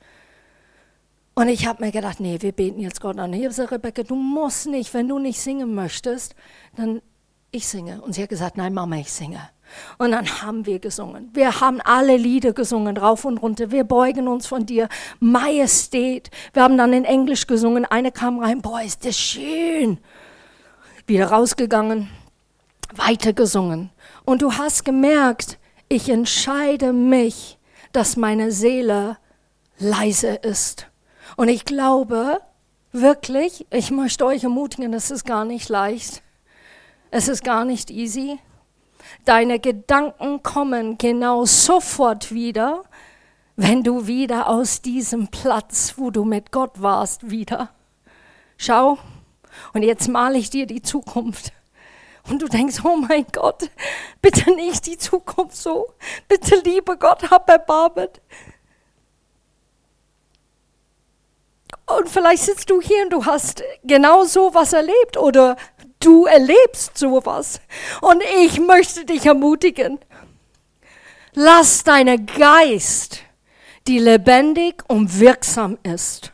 Und 1.38 1.46
ich 1.46 1.68
habe 1.68 1.85
mir 1.85 1.92
gedacht, 1.92 2.18
nee, 2.18 2.38
wir 2.40 2.51
beten 2.51 2.81
jetzt 2.81 3.01
Gott 3.01 3.16
an. 3.16 3.33
Ich 3.33 3.38
habe 3.38 3.51
gesagt, 3.51 3.70
Rebecca, 3.70 4.03
du 4.03 4.16
musst 4.16 4.66
nicht, 4.66 4.92
wenn 4.92 5.07
du 5.07 5.20
nicht 5.20 5.40
singen 5.40 5.72
möchtest, 5.72 6.35
dann 6.74 7.01
ich 7.53 7.68
singe. 7.68 8.03
Und 8.03 8.14
sie 8.14 8.24
hat 8.24 8.29
gesagt, 8.29 8.57
nein, 8.57 8.74
Mama, 8.74 8.96
ich 8.96 9.12
singe. 9.12 9.48
Und 9.98 10.11
dann 10.11 10.27
haben 10.42 10.66
wir 10.66 10.81
gesungen. 10.81 11.31
Wir 11.35 11.61
haben 11.61 11.81
alle 11.81 12.16
Lieder 12.16 12.53
gesungen, 12.55 12.96
rauf 12.96 13.24
und 13.24 13.38
runter. 13.38 13.70
Wir 13.70 13.85
beugen 13.85 14.27
uns 14.27 14.48
von 14.48 14.66
dir. 14.66 14.88
Majestät. 15.20 16.29
Wir 16.55 16.64
haben 16.64 16.77
dann 16.77 16.92
in 16.92 17.05
Englisch 17.05 17.46
gesungen. 17.46 17.85
Eine 17.85 18.11
kam 18.11 18.40
rein, 18.40 18.61
boah, 18.61 18.83
ist 18.83 19.07
das 19.07 19.16
schön. 19.16 19.98
wieder 21.07 21.29
rausgegangen, 21.29 22.09
weitergesungen. 22.96 23.90
Und 24.24 24.42
du 24.42 24.55
hast 24.55 24.85
gemerkt, 24.85 25.57
ich 25.88 26.09
entscheide 26.09 26.92
mich, 26.92 27.59
dass 27.92 28.16
meine 28.16 28.51
Seele 28.51 29.18
leise 29.79 30.31
ist. 30.31 30.88
Und 31.38 31.46
ich 31.46 31.64
glaube 31.64 32.40
wirklich, 32.90 33.64
ich 33.70 33.92
möchte 33.92 34.27
euch 34.27 34.42
ermutigen, 34.42 34.92
es 34.92 35.12
ist 35.12 35.24
gar 35.24 35.44
nicht 35.44 35.68
leicht. 35.68 36.20
Es 37.12 37.29
ist 37.29 37.44
gar 37.44 37.64
nicht 37.64 37.92
easy. 37.92 38.40
Deine 39.24 39.61
Gedanken 39.61 40.42
kommen 40.42 40.98
genau 40.98 41.44
sofort 41.44 42.33
wieder, 42.33 42.83
wenn 43.55 43.85
du 43.85 44.09
wieder 44.09 44.48
aus 44.48 44.83
diesem 44.83 45.29
Platz, 45.29 45.94
wo 45.96 46.11
du 46.11 46.24
mit 46.24 46.51
Gott 46.51 46.83
warst, 46.83 47.31
wieder. 47.31 47.70
Schau, 48.57 48.98
und 49.74 49.85
jetzt 49.85 50.09
male 50.09 50.38
ich 50.38 50.51
dir 50.51 50.66
die 50.66 50.83
Zukunft. 50.83 51.53
Und 52.29 52.42
du 52.42 52.48
denkst, 52.48 52.81
oh 52.83 52.96
mein 52.96 53.27
Gott, 53.33 53.70
bitte 54.20 54.53
nicht 54.57 54.87
die 54.87 54.98
Zukunft 54.98 55.55
so. 55.55 55.87
Bitte, 56.27 56.61
liebe 56.64 56.96
Gott, 56.96 57.31
hab 57.31 57.48
Erbarmen. 57.48 58.09
Und 61.96 62.09
vielleicht 62.09 62.42
sitzt 62.42 62.68
du 62.70 62.81
hier 62.81 63.05
und 63.05 63.12
du 63.12 63.24
hast 63.24 63.62
genau 63.83 64.24
so 64.24 64.53
was 64.53 64.72
erlebt 64.74 65.16
oder 65.16 65.57
du 66.01 66.27
erlebst 66.27 66.98
sowas. 66.98 67.61
Und 68.03 68.22
ich 68.42 68.61
möchte 68.61 69.05
dich 69.05 69.24
ermutigen. 69.24 69.98
Lass 71.33 71.85
deinen 71.85 72.27
Geist, 72.27 73.20
die 73.87 73.98
lebendig 73.98 74.83
und 74.88 75.18
wirksam 75.18 75.79
ist, 75.83 76.33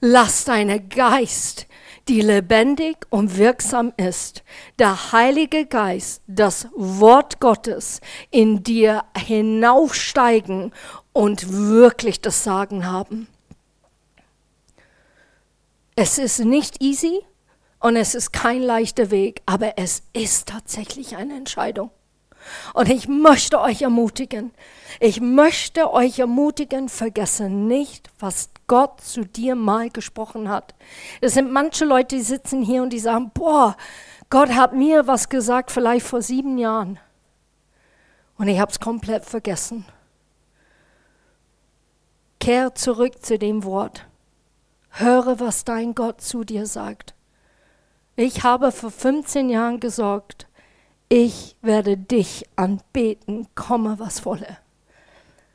lass 0.00 0.44
deinen 0.44 0.88
Geist, 0.88 1.66
die 2.08 2.20
lebendig 2.20 2.98
und 3.10 3.36
wirksam 3.36 3.92
ist, 3.96 4.44
der 4.78 5.12
Heilige 5.12 5.66
Geist, 5.66 6.22
das 6.26 6.68
Wort 6.74 7.40
Gottes 7.40 8.00
in 8.30 8.62
dir 8.62 9.04
hinaufsteigen 9.16 10.72
und 11.12 11.52
wirklich 11.52 12.20
das 12.20 12.44
Sagen 12.44 12.86
haben. 12.86 13.26
Es 15.98 16.18
ist 16.18 16.40
nicht 16.40 16.82
easy 16.82 17.24
und 17.80 17.96
es 17.96 18.14
ist 18.14 18.30
kein 18.30 18.60
leichter 18.60 19.10
Weg, 19.10 19.40
aber 19.46 19.78
es 19.78 20.02
ist 20.12 20.48
tatsächlich 20.48 21.16
eine 21.16 21.34
Entscheidung. 21.34 21.90
Und 22.74 22.90
ich 22.90 23.08
möchte 23.08 23.60
euch 23.60 23.80
ermutigen, 23.80 24.52
ich 25.00 25.22
möchte 25.22 25.90
euch 25.90 26.18
ermutigen, 26.18 26.90
vergesse 26.90 27.48
nicht, 27.48 28.10
was 28.18 28.50
Gott 28.66 29.00
zu 29.00 29.24
dir 29.24 29.54
mal 29.54 29.88
gesprochen 29.88 30.50
hat. 30.50 30.74
Es 31.22 31.32
sind 31.32 31.50
manche 31.50 31.86
Leute, 31.86 32.16
die 32.16 32.22
sitzen 32.22 32.62
hier 32.62 32.82
und 32.82 32.90
die 32.90 32.98
sagen, 32.98 33.30
boah, 33.32 33.74
Gott 34.28 34.50
hat 34.50 34.74
mir 34.74 35.06
was 35.06 35.30
gesagt, 35.30 35.70
vielleicht 35.70 36.06
vor 36.06 36.20
sieben 36.20 36.58
Jahren. 36.58 36.98
Und 38.36 38.48
ich 38.48 38.60
habe 38.60 38.70
es 38.70 38.80
komplett 38.80 39.24
vergessen. 39.24 39.86
Kehr 42.38 42.74
zurück 42.74 43.24
zu 43.24 43.38
dem 43.38 43.64
Wort. 43.64 44.06
Höre, 44.98 45.40
was 45.40 45.64
dein 45.64 45.94
Gott 45.94 46.22
zu 46.22 46.42
dir 46.42 46.64
sagt. 46.64 47.14
Ich 48.16 48.44
habe 48.44 48.72
vor 48.72 48.90
15 48.90 49.50
Jahren 49.50 49.78
gesorgt, 49.78 50.48
ich 51.10 51.54
werde 51.60 51.98
dich 51.98 52.46
anbeten, 52.56 53.46
komme 53.54 53.98
was 53.98 54.24
wolle. 54.24 54.56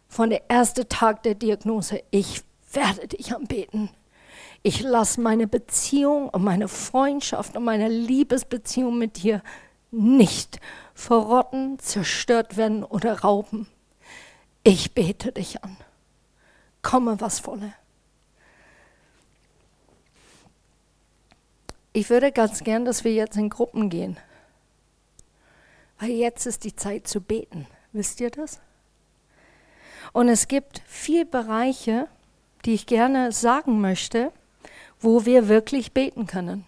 Von 0.08 0.30
der 0.30 0.47
ersten 0.51 0.88
Tag 0.89 1.23
der 1.23 1.34
Diagnose, 1.34 2.04
ich 2.12 2.43
werde 2.71 3.08
dich 3.08 3.36
anbeten. 3.36 3.89
Ich 4.62 4.84
lasse 4.84 5.19
meine 5.19 5.47
Beziehung 5.47 6.30
und 6.30 6.43
meine 6.43 6.67
Freundschaft 6.67 7.58
und 7.58 7.63
meine 7.63 7.88
Liebesbeziehung 7.89 8.95
mit 8.95 9.23
dir 9.23 9.41
nicht 9.89 10.60
verrotten, 10.93 11.80
zerstört 11.80 12.58
werden 12.58 12.84
oder 12.84 13.21
rauben. 13.21 13.67
Ich 14.63 14.93
bete 14.93 15.32
dich 15.32 15.63
an. 15.63 15.77
Komme, 16.84 17.19
was 17.19 17.47
wolle. 17.47 17.73
Ich 21.93 22.10
würde 22.10 22.32
ganz 22.32 22.63
gern, 22.63 22.86
dass 22.86 23.04
wir 23.04 23.13
jetzt 23.13 23.36
in 23.36 23.49
Gruppen 23.49 23.89
gehen. 23.89 24.17
Weil 25.99 26.12
jetzt 26.12 26.45
ist 26.45 26.63
die 26.63 26.75
Zeit 26.75 27.08
zu 27.08 27.19
beten. 27.19 27.67
Wisst 27.91 28.21
ihr 28.21 28.32
das? 28.32 28.60
Und 30.13 30.30
es 30.30 30.47
gibt 30.47 30.82
vier 30.88 31.25
Bereiche, 31.25 32.08
die 32.65 32.73
ich 32.73 32.86
gerne 32.86 33.32
sagen 33.32 33.82
möchte, 33.82 34.32
wo 34.99 35.25
wir 35.25 35.49
wirklich 35.49 35.91
beten 35.91 36.27
können. 36.27 36.65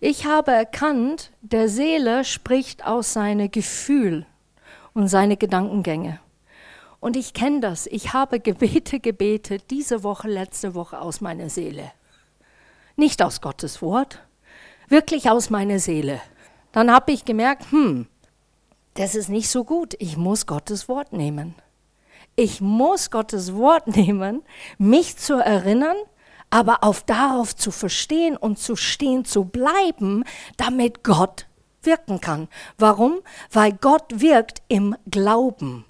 Ich 0.00 0.24
habe 0.24 0.52
erkannt, 0.52 1.30
der 1.42 1.68
Seele 1.68 2.24
spricht 2.24 2.86
aus 2.86 3.12
seinem 3.12 3.50
Gefühl 3.50 4.24
und 4.94 5.08
seine 5.08 5.36
Gedankengänge. 5.36 6.20
Und 7.00 7.16
ich 7.16 7.34
kenne 7.34 7.60
das. 7.60 7.86
Ich 7.86 8.14
habe 8.14 8.40
Gebete 8.40 8.98
gebetet, 8.98 9.64
diese 9.70 10.02
Woche, 10.02 10.28
letzte 10.28 10.74
Woche 10.74 11.00
aus 11.00 11.20
meiner 11.20 11.50
Seele. 11.50 11.92
Nicht 13.00 13.22
aus 13.22 13.40
Gottes 13.40 13.80
Wort, 13.80 14.18
wirklich 14.90 15.30
aus 15.30 15.48
meiner 15.48 15.78
Seele. 15.78 16.20
Dann 16.70 16.92
habe 16.92 17.12
ich 17.12 17.24
gemerkt, 17.24 17.72
hm, 17.72 18.08
das 18.92 19.14
ist 19.14 19.30
nicht 19.30 19.48
so 19.48 19.64
gut. 19.64 19.94
Ich 20.00 20.18
muss 20.18 20.44
Gottes 20.44 20.86
Wort 20.86 21.14
nehmen. 21.14 21.54
Ich 22.36 22.60
muss 22.60 23.10
Gottes 23.10 23.54
Wort 23.54 23.86
nehmen, 23.96 24.42
mich 24.76 25.16
zu 25.16 25.36
erinnern, 25.36 25.96
aber 26.50 26.84
auf 26.84 27.02
darauf 27.02 27.56
zu 27.56 27.70
verstehen 27.70 28.36
und 28.36 28.58
zu 28.58 28.76
stehen, 28.76 29.24
zu 29.24 29.46
bleiben, 29.46 30.22
damit 30.58 31.02
Gott 31.02 31.46
wirken 31.82 32.20
kann. 32.20 32.48
Warum? 32.76 33.20
Weil 33.50 33.72
Gott 33.72 34.20
wirkt 34.20 34.60
im 34.68 34.94
Glauben. 35.10 35.86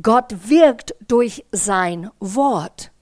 Gott 0.00 0.48
wirkt 0.48 0.94
durch 1.08 1.44
sein 1.50 2.08
Wort. 2.20 2.92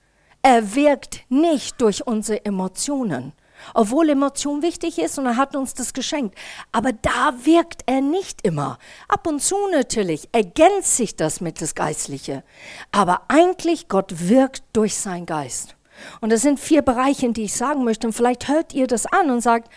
Er 0.40 0.74
wirkt 0.74 1.26
nicht 1.28 1.78
durch 1.82 2.06
unsere 2.06 2.42
Emotionen. 2.46 3.34
Obwohl 3.74 4.10
Emotion 4.10 4.62
wichtig 4.62 4.98
ist 4.98 5.18
und 5.18 5.26
er 5.26 5.36
hat 5.36 5.56
uns 5.56 5.74
das 5.74 5.92
geschenkt. 5.92 6.36
Aber 6.72 6.92
da 6.92 7.34
wirkt 7.44 7.82
er 7.86 8.00
nicht 8.00 8.46
immer. 8.46 8.78
Ab 9.08 9.26
und 9.26 9.40
zu 9.40 9.56
natürlich 9.70 10.28
ergänzt 10.32 10.96
sich 10.96 11.16
das 11.16 11.40
mit 11.40 11.60
das 11.60 11.74
Geistliche. 11.74 12.44
Aber 12.92 13.22
eigentlich 13.28 13.88
Gott 13.88 14.28
wirkt 14.28 14.62
durch 14.72 14.96
seinen 14.96 15.26
Geist. 15.26 15.76
Und 16.20 16.30
das 16.30 16.42
sind 16.42 16.58
vier 16.58 16.82
Bereiche, 16.82 17.26
in 17.26 17.34
die 17.34 17.44
ich 17.44 17.54
sagen 17.54 17.84
möchte. 17.84 18.06
Und 18.06 18.12
vielleicht 18.12 18.48
hört 18.48 18.72
ihr 18.72 18.86
das 18.86 19.06
an 19.06 19.30
und 19.30 19.40
sagt, 19.40 19.70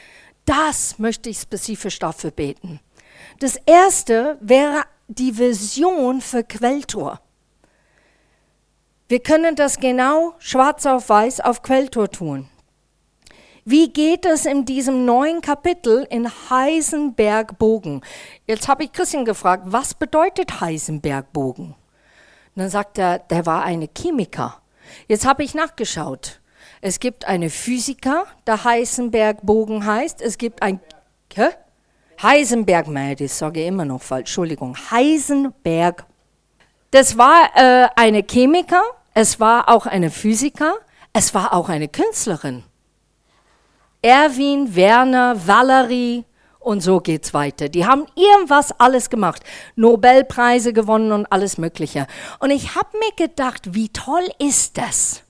das 0.45 0.99
möchte 0.99 1.29
ich 1.29 1.39
spezifisch 1.39 1.99
dafür 1.99 2.31
beten. 2.31 2.79
Das 3.39 3.57
erste 3.65 4.37
wäre 4.41 4.83
die 5.07 5.37
Vision 5.37 6.21
für 6.21 6.43
Quelltor. 6.43 7.19
Wir 9.09 9.19
können 9.19 9.55
das 9.55 9.79
genau 9.79 10.33
schwarz 10.39 10.85
auf 10.85 11.09
weiß 11.09 11.41
auf 11.41 11.61
Quelltor 11.61 12.09
tun. 12.09 12.49
Wie 13.65 13.93
geht 13.93 14.25
es 14.25 14.45
in 14.45 14.65
diesem 14.65 15.05
neuen 15.05 15.39
Kapitel 15.39 16.05
in 16.09 16.29
Heisenbergbogen? 16.49 18.01
Jetzt 18.45 18.67
habe 18.67 18.83
ich 18.83 18.91
Christian 18.91 19.23
gefragt, 19.23 19.63
was 19.67 19.93
bedeutet 19.93 20.59
Heisenbergbogen? 20.59 21.67
Und 21.67 21.75
dann 22.55 22.69
sagt 22.69 22.97
er, 22.97 23.19
der 23.19 23.45
war 23.45 23.63
eine 23.63 23.87
Chemiker. 23.87 24.61
Jetzt 25.07 25.25
habe 25.25 25.43
ich 25.43 25.53
nachgeschaut. 25.53 26.41
Es 26.81 26.99
gibt 26.99 27.25
eine 27.25 27.49
Physiker, 27.49 28.25
der 28.45 28.65
Heisenbergbogen 28.65 29.85
heißt. 29.85 30.21
Es 30.21 30.37
gibt 30.37 30.61
ein 30.61 30.81
hä? 31.33 31.47
Heisenberg, 32.21 32.87
das 33.17 33.37
sage 33.37 33.65
immer 33.65 33.85
noch 33.85 34.01
falsch, 34.01 34.31
Entschuldigung. 34.31 34.75
Heisenberg. 34.91 36.05
Das 36.91 37.17
war 37.17 37.49
äh, 37.55 37.87
eine 37.95 38.23
Chemiker, 38.23 38.83
es 39.13 39.39
war 39.39 39.69
auch 39.69 39.85
eine 39.85 40.11
Physiker, 40.11 40.75
es 41.13 41.33
war 41.33 41.53
auch 41.53 41.69
eine 41.69 41.87
Künstlerin. 41.87 42.63
Erwin, 44.03 44.75
Werner, 44.75 45.47
Valerie 45.47 46.25
und 46.59 46.81
so 46.81 46.99
geht's 46.99 47.33
weiter. 47.33 47.69
Die 47.69 47.85
haben 47.85 48.05
irgendwas 48.15 48.77
alles 48.79 49.09
gemacht, 49.09 49.41
Nobelpreise 49.75 50.73
gewonnen 50.73 51.13
und 51.13 51.25
alles 51.31 51.57
Mögliche. 51.57 52.05
Und 52.39 52.51
ich 52.51 52.75
habe 52.75 52.89
mir 52.99 53.27
gedacht, 53.27 53.73
wie 53.73 53.89
toll 53.89 54.27
ist 54.39 54.77
das? 54.77 55.23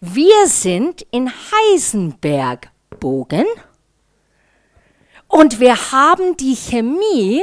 Wir 0.00 0.46
sind 0.46 1.06
in 1.10 1.30
Heisenberg-Bogen 1.30 3.44
und 5.28 5.60
wir 5.60 5.92
haben 5.92 6.38
die 6.38 6.56
Chemie, 6.56 7.42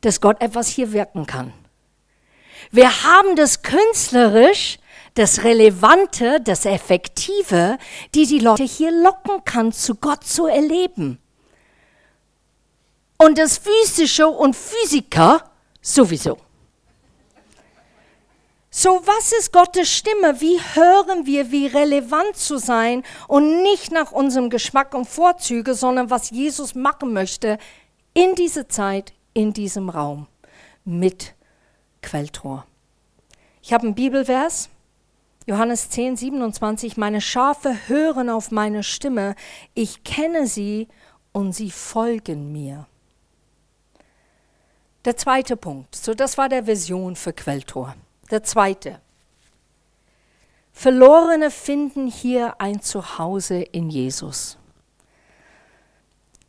dass 0.00 0.20
Gott 0.20 0.40
etwas 0.40 0.68
hier 0.68 0.92
wirken 0.92 1.26
kann. 1.26 1.52
Wir 2.70 3.02
haben 3.02 3.34
das 3.34 3.62
künstlerisch, 3.62 4.78
das 5.14 5.44
Relevante, 5.44 6.40
das 6.40 6.64
Effektive, 6.64 7.78
die 8.14 8.26
die 8.26 8.38
Leute 8.38 8.64
hier 8.64 8.90
locken 8.90 9.44
kann, 9.44 9.72
zu 9.72 9.94
Gott 9.96 10.24
zu 10.24 10.46
erleben. 10.46 11.18
Und 13.18 13.38
das 13.38 13.58
Physische 13.58 14.28
und 14.28 14.56
Physiker 14.56 15.50
sowieso. 15.82 16.38
So, 18.72 19.02
was 19.04 19.32
ist 19.32 19.52
Gottes 19.52 19.90
Stimme? 19.90 20.40
Wie 20.40 20.60
hören 20.74 21.26
wir, 21.26 21.50
wie 21.50 21.66
relevant 21.66 22.36
zu 22.36 22.56
sein 22.56 23.02
und 23.26 23.62
nicht 23.62 23.90
nach 23.90 24.12
unserem 24.12 24.48
Geschmack 24.48 24.94
und 24.94 25.08
Vorzüge, 25.08 25.74
sondern 25.74 26.08
was 26.08 26.30
Jesus 26.30 26.76
machen 26.76 27.12
möchte 27.12 27.58
in 28.14 28.36
dieser 28.36 28.68
Zeit, 28.68 29.12
in 29.34 29.52
diesem 29.52 29.88
Raum 29.88 30.28
mit 30.84 31.34
Quelltor. 32.00 32.64
Ich 33.62 33.72
habe 33.72 33.84
einen 33.84 33.94
Bibelvers, 33.94 34.70
Johannes 35.46 35.88
10, 35.90 36.16
27. 36.16 36.96
Meine 36.96 37.20
Schafe 37.20 37.74
hören 37.88 38.28
auf 38.28 38.50
meine 38.50 38.82
Stimme, 38.82 39.34
ich 39.74 40.04
kenne 40.04 40.46
sie 40.46 40.88
und 41.32 41.52
sie 41.52 41.70
folgen 41.70 42.52
mir. 42.52 42.86
Der 45.06 45.16
zweite 45.16 45.56
Punkt, 45.56 45.96
so 45.96 46.12
das 46.12 46.36
war 46.36 46.48
der 46.48 46.66
Vision 46.66 47.16
für 47.16 47.32
Quelltor. 47.32 47.94
Der 48.30 48.42
zweite. 48.42 49.00
Verlorene 50.72 51.50
finden 51.50 52.06
hier 52.06 52.60
ein 52.60 52.80
Zuhause 52.82 53.62
in 53.62 53.90
Jesus. 53.90 54.58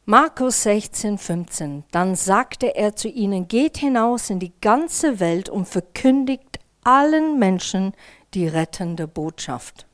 Markus 0.06 0.63
16, 0.63 1.17
15. 1.17 1.84
Dann 1.91 2.15
sagte 2.15 2.75
er 2.75 2.95
zu 2.95 3.08
ihnen, 3.08 3.47
geht 3.47 3.77
hinaus 3.77 4.30
in 4.30 4.39
die 4.39 4.51
ganze 4.60 5.19
Welt 5.19 5.47
und 5.47 5.67
verkündigt 5.67 6.60
allen 6.84 7.39
Menschen 7.39 7.93
die 8.33 8.47
rettende 8.47 9.07
Botschaft. 9.07 9.85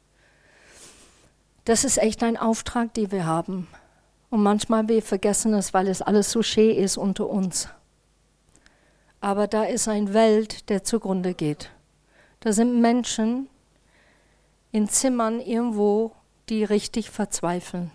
Das 1.65 1.83
ist 1.83 1.97
echt 1.97 2.23
ein 2.23 2.37
Auftrag, 2.37 2.93
den 2.93 3.11
wir 3.11 3.25
haben. 3.25 3.67
Und 4.29 4.43
manchmal 4.43 4.87
wir 4.87 5.01
vergessen 5.01 5.53
es, 5.53 5.73
weil 5.73 5.87
es 5.87 6.01
alles 6.01 6.31
so 6.31 6.41
schön 6.41 6.75
ist 6.75 6.97
unter 6.97 7.29
uns. 7.29 7.69
Aber 9.19 9.47
da 9.47 9.63
ist 9.63 9.87
eine 9.87 10.13
Welt, 10.13 10.69
der 10.69 10.83
zugrunde 10.83 11.33
geht. 11.33 11.71
Da 12.41 12.53
sind 12.53 12.79
Menschen 12.81 13.49
in 14.71 14.87
Zimmern 14.87 15.39
irgendwo, 15.39 16.11
die 16.49 16.63
richtig 16.63 17.09
verzweifeln. 17.09 17.91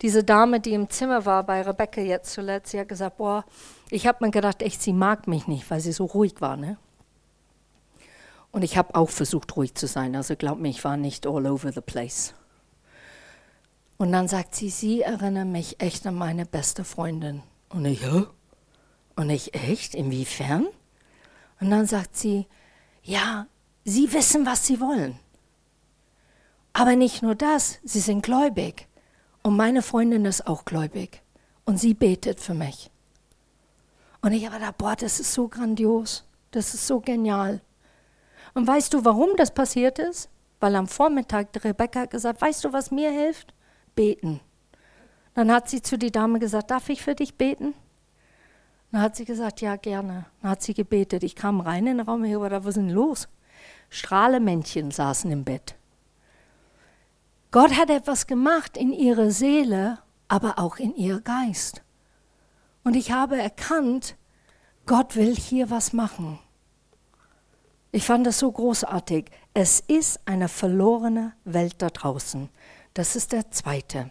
Diese 0.00 0.24
Dame, 0.24 0.60
die 0.60 0.72
im 0.72 0.90
Zimmer 0.90 1.26
war 1.26 1.44
bei 1.44 1.62
Rebecca 1.62 2.00
jetzt 2.00 2.32
zuletzt, 2.32 2.70
sie 2.70 2.80
hat 2.80 2.88
gesagt, 2.88 3.18
boah, 3.18 3.44
ich 3.90 4.06
habe 4.06 4.24
mir 4.24 4.30
gedacht, 4.30 4.62
echt, 4.62 4.82
sie 4.82 4.92
mag 4.92 5.28
mich 5.28 5.46
nicht, 5.46 5.70
weil 5.70 5.80
sie 5.80 5.92
so 5.92 6.06
ruhig 6.06 6.40
war. 6.40 6.56
Ne? 6.56 6.76
Und 8.52 8.62
ich 8.62 8.76
habe 8.76 8.94
auch 8.94 9.08
versucht, 9.08 9.56
ruhig 9.56 9.74
zu 9.74 9.86
sein. 9.86 10.14
Also 10.14 10.36
glaub 10.36 10.58
mir, 10.58 10.68
ich 10.68 10.84
war 10.84 10.96
nicht 10.96 11.26
all 11.26 11.46
over 11.46 11.72
the 11.72 11.80
place. 11.80 12.34
Und 13.96 14.12
dann 14.12 14.28
sagt 14.28 14.54
sie, 14.54 14.68
sie 14.68 15.00
erinnert 15.00 15.48
mich 15.48 15.80
echt 15.80 16.06
an 16.06 16.14
meine 16.14 16.44
beste 16.44 16.84
Freundin. 16.84 17.42
Und 17.70 17.86
ich, 17.86 18.02
ja? 18.02 18.26
Und 19.16 19.30
ich, 19.30 19.54
echt? 19.54 19.94
Inwiefern? 19.94 20.66
Und 21.60 21.70
dann 21.70 21.86
sagt 21.86 22.16
sie, 22.16 22.46
ja, 23.02 23.46
sie 23.84 24.12
wissen, 24.12 24.44
was 24.44 24.66
sie 24.66 24.80
wollen. 24.80 25.18
Aber 26.72 26.96
nicht 26.96 27.22
nur 27.22 27.34
das, 27.34 27.78
sie 27.84 28.00
sind 28.00 28.22
gläubig. 28.22 28.88
Und 29.42 29.56
meine 29.56 29.82
Freundin 29.82 30.24
ist 30.24 30.46
auch 30.46 30.64
gläubig. 30.64 31.22
Und 31.64 31.78
sie 31.78 31.94
betet 31.94 32.40
für 32.40 32.54
mich. 32.54 32.90
Und 34.20 34.32
ich 34.32 34.46
habe 34.46 34.56
gedacht, 34.56 34.78
boah, 34.78 34.96
das 34.96 35.20
ist 35.20 35.32
so 35.32 35.48
grandios. 35.48 36.24
Das 36.50 36.74
ist 36.74 36.86
so 36.86 37.00
genial. 37.00 37.60
Und 38.54 38.66
weißt 38.66 38.92
du, 38.94 39.04
warum 39.04 39.30
das 39.36 39.52
passiert 39.52 39.98
ist? 39.98 40.28
Weil 40.60 40.76
am 40.76 40.86
Vormittag 40.86 41.48
Rebecca 41.64 42.04
gesagt, 42.04 42.40
weißt 42.40 42.64
du, 42.64 42.72
was 42.72 42.90
mir 42.90 43.10
hilft? 43.10 43.54
Beten. 43.94 44.40
Dann 45.34 45.50
hat 45.50 45.68
sie 45.68 45.82
zu 45.82 45.96
der 45.96 46.10
Dame 46.10 46.38
gesagt, 46.38 46.70
darf 46.70 46.88
ich 46.88 47.02
für 47.02 47.14
dich 47.14 47.36
beten? 47.36 47.74
Dann 48.90 49.00
hat 49.00 49.16
sie 49.16 49.24
gesagt, 49.24 49.60
ja, 49.62 49.76
gerne. 49.76 50.26
Dann 50.42 50.50
hat 50.50 50.62
sie 50.62 50.74
gebetet. 50.74 51.22
Ich 51.22 51.34
kam 51.34 51.60
rein 51.60 51.86
in 51.86 51.98
den 51.98 52.06
Raum, 52.06 52.24
ich 52.24 52.32
dachte, 52.32 52.64
was 52.64 52.66
ist 52.66 52.76
denn 52.76 52.90
los? 52.90 53.28
Strahlemännchen 53.88 54.90
saßen 54.90 55.30
im 55.30 55.44
Bett. 55.44 55.76
Gott 57.50 57.76
hat 57.76 57.90
etwas 57.90 58.26
gemacht 58.26 58.76
in 58.76 58.92
ihrer 58.92 59.30
Seele, 59.30 59.98
aber 60.28 60.58
auch 60.58 60.76
in 60.76 60.94
ihr 60.94 61.20
Geist. 61.20 61.82
Und 62.84 62.96
ich 62.96 63.12
habe 63.12 63.40
erkannt, 63.40 64.16
Gott 64.86 65.16
will 65.16 65.36
hier 65.36 65.70
was 65.70 65.92
machen. 65.92 66.38
Ich 67.94 68.04
fand 68.04 68.26
das 68.26 68.38
so 68.38 68.50
großartig. 68.50 69.26
Es 69.52 69.80
ist 69.80 70.20
eine 70.24 70.48
verlorene 70.48 71.34
Welt 71.44 71.74
da 71.78 71.90
draußen. 71.90 72.48
Das 72.94 73.16
ist 73.16 73.32
der 73.32 73.50
zweite. 73.50 74.10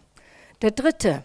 Der 0.61 0.69
dritte. 0.69 1.23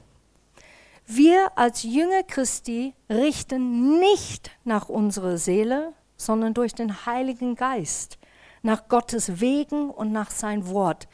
Wir 1.05 1.53
als 1.55 1.83
Jünger 1.83 2.23
Christi 2.23 2.95
richten 3.11 4.01
nicht 4.01 4.51
nach 4.64 4.88
unserer 4.88 5.37
Seele, 5.37 5.92
sondern 6.16 6.55
durch 6.55 6.75
den 6.75 7.05
Heiligen 7.05 7.57
Geist, 7.57 8.16
nach 8.62 8.88
Gottes 8.88 9.38
Wegen 9.38 9.90
und 9.90 10.11
nach 10.11 10.31
sein 10.31 10.66
Wort. 10.66 11.09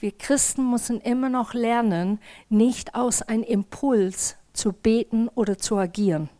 Wir 0.00 0.10
Christen 0.10 0.68
müssen 0.68 1.00
immer 1.00 1.28
noch 1.28 1.54
lernen, 1.54 2.18
nicht 2.48 2.96
aus 2.96 3.22
einem 3.22 3.44
Impuls 3.44 4.36
zu 4.52 4.72
beten 4.72 5.28
oder 5.28 5.56
zu 5.56 5.76
agieren. 5.76 6.30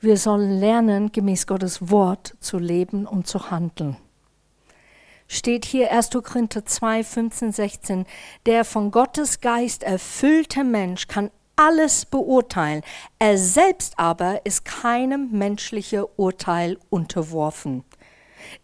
Wir 0.00 0.16
sollen 0.16 0.58
lernen, 0.58 1.12
gemäß 1.12 1.46
Gottes 1.46 1.90
Wort 1.90 2.34
zu 2.40 2.58
leben 2.58 3.06
und 3.06 3.26
zu 3.26 3.50
handeln. 3.50 3.96
Steht 5.28 5.64
hier 5.64 5.90
1. 5.90 6.10
Korinther 6.10 6.66
2, 6.66 7.04
15, 7.04 7.52
16. 7.52 8.06
Der 8.44 8.64
von 8.64 8.90
Gottes 8.90 9.40
Geist 9.40 9.82
erfüllte 9.82 10.64
Mensch 10.64 11.08
kann 11.08 11.30
alles 11.56 12.04
beurteilen. 12.04 12.82
Er 13.18 13.38
selbst 13.38 13.98
aber 13.98 14.44
ist 14.44 14.64
keinem 14.64 15.30
menschlichen 15.30 16.04
Urteil 16.16 16.78
unterworfen. 16.90 17.84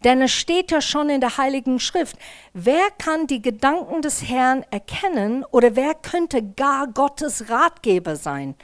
Denn 0.03 0.21
es 0.21 0.31
steht 0.31 0.71
ja 0.71 0.81
schon 0.81 1.09
in 1.09 1.21
der 1.21 1.37
Heiligen 1.37 1.79
Schrift, 1.79 2.17
wer 2.53 2.89
kann 2.97 3.27
die 3.27 3.41
Gedanken 3.41 4.01
des 4.01 4.27
Herrn 4.29 4.65
erkennen 4.71 5.45
oder 5.51 5.75
wer 5.75 5.93
könnte 5.93 6.43
gar 6.43 6.87
Gottes 6.87 7.49
Ratgeber 7.49 8.15
sein? 8.15 8.55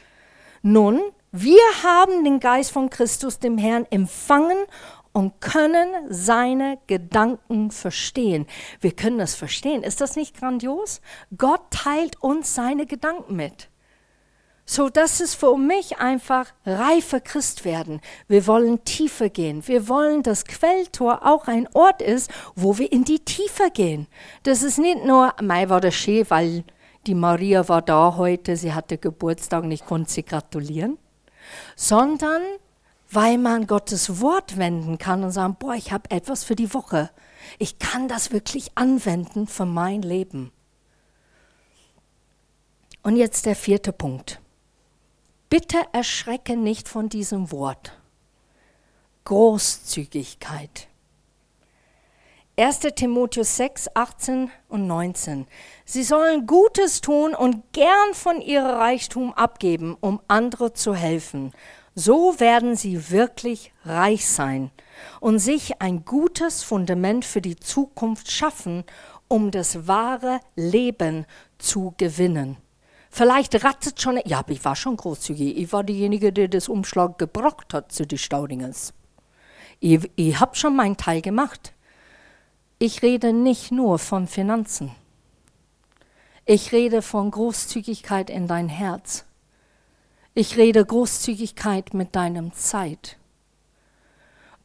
Nun, 0.61 1.01
wir 1.37 1.83
haben 1.83 2.23
den 2.23 2.39
Geist 2.39 2.71
von 2.71 2.89
Christus, 2.89 3.39
dem 3.39 3.57
Herrn, 3.57 3.85
empfangen 3.89 4.57
und 5.11 5.41
können 5.41 5.89
seine 6.07 6.77
Gedanken 6.87 7.71
verstehen. 7.71 8.47
Wir 8.79 8.91
können 8.91 9.17
das 9.17 9.35
verstehen. 9.35 9.83
Ist 9.83 9.99
das 9.99 10.15
nicht 10.15 10.37
grandios? 10.37 11.01
Gott 11.37 11.59
teilt 11.71 12.21
uns 12.23 12.55
seine 12.55 12.85
Gedanken 12.85 13.35
mit. 13.35 13.67
So, 14.65 14.87
das 14.87 15.19
ist 15.19 15.35
für 15.35 15.57
mich 15.57 15.97
einfach 15.99 16.53
reifer 16.65 17.19
Christ 17.19 17.65
werden. 17.65 17.99
Wir 18.29 18.47
wollen 18.47 18.85
tiefer 18.85 19.27
gehen. 19.27 19.67
Wir 19.67 19.89
wollen, 19.89 20.23
dass 20.23 20.45
Quelltor 20.45 21.25
auch 21.25 21.49
ein 21.49 21.67
Ort 21.73 22.01
ist, 22.01 22.31
wo 22.55 22.77
wir 22.77 22.93
in 22.93 23.03
die 23.03 23.19
Tiefe 23.19 23.71
gehen. 23.73 24.07
Das 24.43 24.63
ist 24.63 24.79
nicht 24.79 25.03
nur, 25.03 25.33
mei 25.41 25.67
war 25.67 25.81
das 25.81 25.95
schön, 25.95 26.25
weil 26.29 26.63
die 27.07 27.13
Maria 27.13 27.67
war 27.67 27.81
da 27.81 28.15
heute, 28.15 28.55
sie 28.55 28.73
hatte 28.73 28.97
Geburtstag 28.97 29.65
und 29.65 29.71
ich 29.71 29.85
konnte 29.85 30.11
sie 30.11 30.23
gratulieren, 30.23 30.97
sondern 31.75 32.41
weil 33.11 33.37
man 33.37 33.67
Gottes 33.67 34.19
Wort 34.19 34.57
wenden 34.57 34.97
kann 34.97 35.23
und 35.23 35.31
sagen, 35.31 35.55
boah, 35.59 35.73
ich 35.75 35.91
habe 35.91 36.11
etwas 36.11 36.43
für 36.43 36.55
die 36.55 36.73
Woche. 36.73 37.11
Ich 37.59 37.79
kann 37.79 38.07
das 38.07 38.31
wirklich 38.31 38.71
anwenden 38.75 39.47
für 39.47 39.65
mein 39.65 40.01
Leben. 40.01 40.51
Und 43.03 43.15
jetzt 43.15 43.45
der 43.45 43.55
vierte 43.55 43.93
Punkt. 43.93 44.41
Bitte 45.49 45.77
erschrecke 45.93 46.57
nicht 46.57 46.89
von 46.89 47.07
diesem 47.07 47.51
Wort. 47.51 47.93
Großzügigkeit. 49.25 50.87
1. 52.57 52.79
Timotheus 52.95 53.57
6, 53.57 53.89
18 53.95 54.49
und 54.69 54.87
19. 54.87 55.45
Sie 55.83 56.03
sollen 56.03 56.47
Gutes 56.47 57.01
tun 57.01 57.35
und 57.35 57.73
gern 57.73 58.13
von 58.13 58.39
ihrem 58.39 58.67
Reichtum 58.67 59.33
abgeben, 59.33 59.97
um 59.99 60.21
andere 60.29 60.71
zu 60.71 60.95
helfen. 60.95 61.51
So 61.95 62.39
werden 62.39 62.77
sie 62.77 63.09
wirklich 63.09 63.73
reich 63.83 64.25
sein 64.25 64.71
und 65.19 65.39
sich 65.39 65.81
ein 65.81 66.05
gutes 66.05 66.63
Fundament 66.63 67.25
für 67.25 67.41
die 67.41 67.57
Zukunft 67.57 68.31
schaffen, 68.31 68.85
um 69.27 69.51
das 69.51 69.85
wahre 69.89 70.39
Leben 70.55 71.25
zu 71.57 71.93
gewinnen. 71.97 72.55
Vielleicht 73.09 73.65
rattet 73.65 74.01
schon, 74.01 74.17
ja, 74.25 74.39
aber 74.39 74.51
ich 74.51 74.63
war 74.63 74.77
schon 74.77 74.95
großzügig. 74.95 75.57
Ich 75.57 75.73
war 75.73 75.83
diejenige, 75.83 76.31
die 76.31 76.49
das 76.49 76.69
Umschlag 76.69 77.17
gebracht 77.17 77.73
hat 77.73 77.91
zu 77.91 78.07
den 78.07 78.17
Staudingers. 78.17 78.93
Ich, 79.81 80.09
ich 80.15 80.39
habe 80.39 80.55
schon 80.55 80.75
meinen 80.77 80.95
Teil 80.95 81.21
gemacht. 81.21 81.74
Ich 82.77 83.01
rede 83.01 83.31
nicht 83.31 83.71
nur 83.71 83.99
von 83.99 84.27
Finanzen. 84.27 84.91
Ich 86.45 86.73
rede 86.73 87.01
von 87.01 87.31
Großzügigkeit 87.31 88.29
in 88.29 88.47
dein 88.47 88.67
Herz. 88.67 89.23
Ich 90.33 90.57
rede 90.57 90.85
Großzügigkeit 90.85 91.93
mit 91.93 92.17
deinem 92.17 92.51
Zeit. 92.53 93.17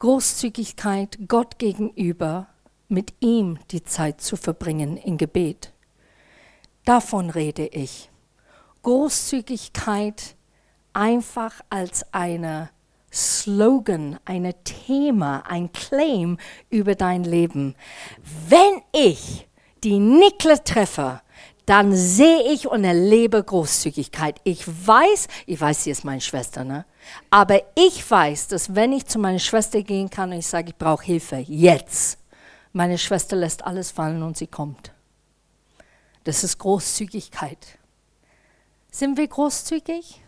Großzügigkeit 0.01 1.21
Gott 1.29 1.61
gegenüber, 1.61 2.49
mit 2.89 3.15
ihm 3.21 3.61
die 3.71 3.85
Zeit 3.85 4.21
zu 4.21 4.37
verbringen 4.37 4.97
in 4.97 5.17
Gebet. 5.17 5.73
Davon 6.85 7.31
rede 7.31 7.69
ich. 7.69 8.11
Großzügigkeit 8.83 10.35
einfach 10.93 11.61
als 11.71 12.13
eine 12.13 12.71
Slogan, 13.13 14.19
ein 14.25 14.53
Thema, 14.65 15.43
ein 15.49 15.73
Claim 15.73 16.39
über 16.69 16.95
dein 16.95 17.25
Leben. 17.25 17.75
Wenn 18.49 18.83
ich 18.93 19.49
die 19.83 19.99
Nikle 19.99 20.63
treffe, 20.63 21.21
dann 21.67 21.95
sehe 21.95 22.53
ich 22.53 22.67
und 22.67 22.85
erlebe 22.85 23.43
Großzügigkeit. 23.43 24.41
Ich 24.45 24.67
weiß, 24.67 25.29
ich 25.47 25.61
weiß, 25.61 25.85
sie 25.85 25.91
ist 25.91 26.05
meine 26.05 26.21
Schwester, 26.21 26.65
ne? 26.65 26.85
Aber 27.31 27.63
ich 27.77 28.09
weiß, 28.09 28.49
dass 28.49 28.75
wenn 28.75 28.93
ich 28.93 29.07
zu 29.07 29.19
meiner 29.19 29.39
Schwester 29.39 29.83
gehen 29.83 30.11
kann 30.11 30.33
und 30.33 30.39
ich 30.39 30.47
sage, 30.47 30.71
ich 30.71 30.77
brauche 30.77 31.05
Hilfe, 31.05 31.37
jetzt, 31.37 32.19
meine 32.73 32.99
Schwester 32.99 33.37
lässt 33.37 33.65
alles 33.65 33.91
fallen 33.91 34.23
und 34.23 34.37
sie 34.37 34.47
kommt. 34.47 34.93
Das 36.25 36.45
ist 36.45 36.59
Großzügigkeit. 36.59 37.79
Sind 38.91 39.17
wir 39.17 39.29
großzügig? 39.29 40.21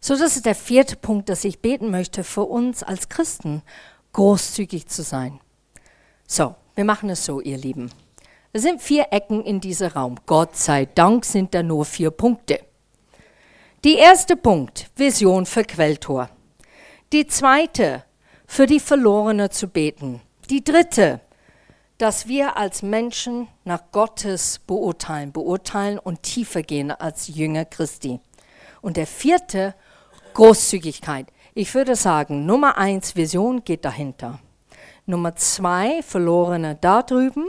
So, 0.00 0.16
das 0.16 0.36
ist 0.36 0.46
der 0.46 0.54
vierte 0.54 0.96
Punkt, 0.96 1.28
dass 1.28 1.44
ich 1.44 1.60
beten 1.60 1.90
möchte 1.90 2.24
für 2.24 2.44
uns 2.44 2.82
als 2.82 3.08
Christen, 3.08 3.62
großzügig 4.12 4.86
zu 4.86 5.02
sein. 5.02 5.40
So, 6.26 6.54
wir 6.74 6.84
machen 6.84 7.10
es 7.10 7.24
so, 7.24 7.40
ihr 7.40 7.58
Lieben. 7.58 7.90
Es 8.52 8.62
sind 8.62 8.80
vier 8.80 9.08
Ecken 9.10 9.44
in 9.44 9.60
diesem 9.60 9.88
Raum. 9.88 10.16
Gott 10.26 10.56
sei 10.56 10.86
Dank 10.86 11.24
sind 11.24 11.54
da 11.54 11.62
nur 11.62 11.84
vier 11.84 12.10
Punkte. 12.10 12.60
Die 13.84 13.96
erste 13.96 14.36
Punkt, 14.36 14.90
Vision 14.96 15.46
für 15.46 15.64
Quelltor. 15.64 16.30
Die 17.12 17.26
zweite, 17.26 18.04
für 18.46 18.66
die 18.66 18.80
Verlorene 18.80 19.50
zu 19.50 19.68
beten. 19.68 20.20
Die 20.50 20.64
dritte, 20.64 21.20
dass 21.98 22.28
wir 22.28 22.56
als 22.56 22.82
Menschen 22.82 23.48
nach 23.64 23.82
Gottes 23.92 24.60
beurteilen, 24.66 25.32
beurteilen 25.32 25.98
und 25.98 26.22
tiefer 26.22 26.62
gehen 26.62 26.90
als 26.90 27.28
Jünger 27.28 27.64
Christi. 27.64 28.20
Und 28.80 28.96
der 28.96 29.06
vierte, 29.06 29.74
Großzügigkeit. 30.38 31.26
Ich 31.54 31.74
würde 31.74 31.96
sagen, 31.96 32.46
Nummer 32.46 32.78
eins, 32.78 33.16
Vision 33.16 33.64
geht 33.64 33.84
dahinter. 33.84 34.38
Nummer 35.04 35.34
zwei, 35.34 36.00
Verlorene 36.04 36.78
da 36.80 37.02
drüben. 37.02 37.48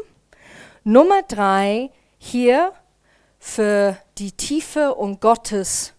Nummer 0.84 1.22
drei, 1.22 1.92
hier 2.18 2.74
für 3.38 3.96
die 4.18 4.32
Tiefe 4.32 4.96
und 4.96 5.22
Gottes 5.22 5.94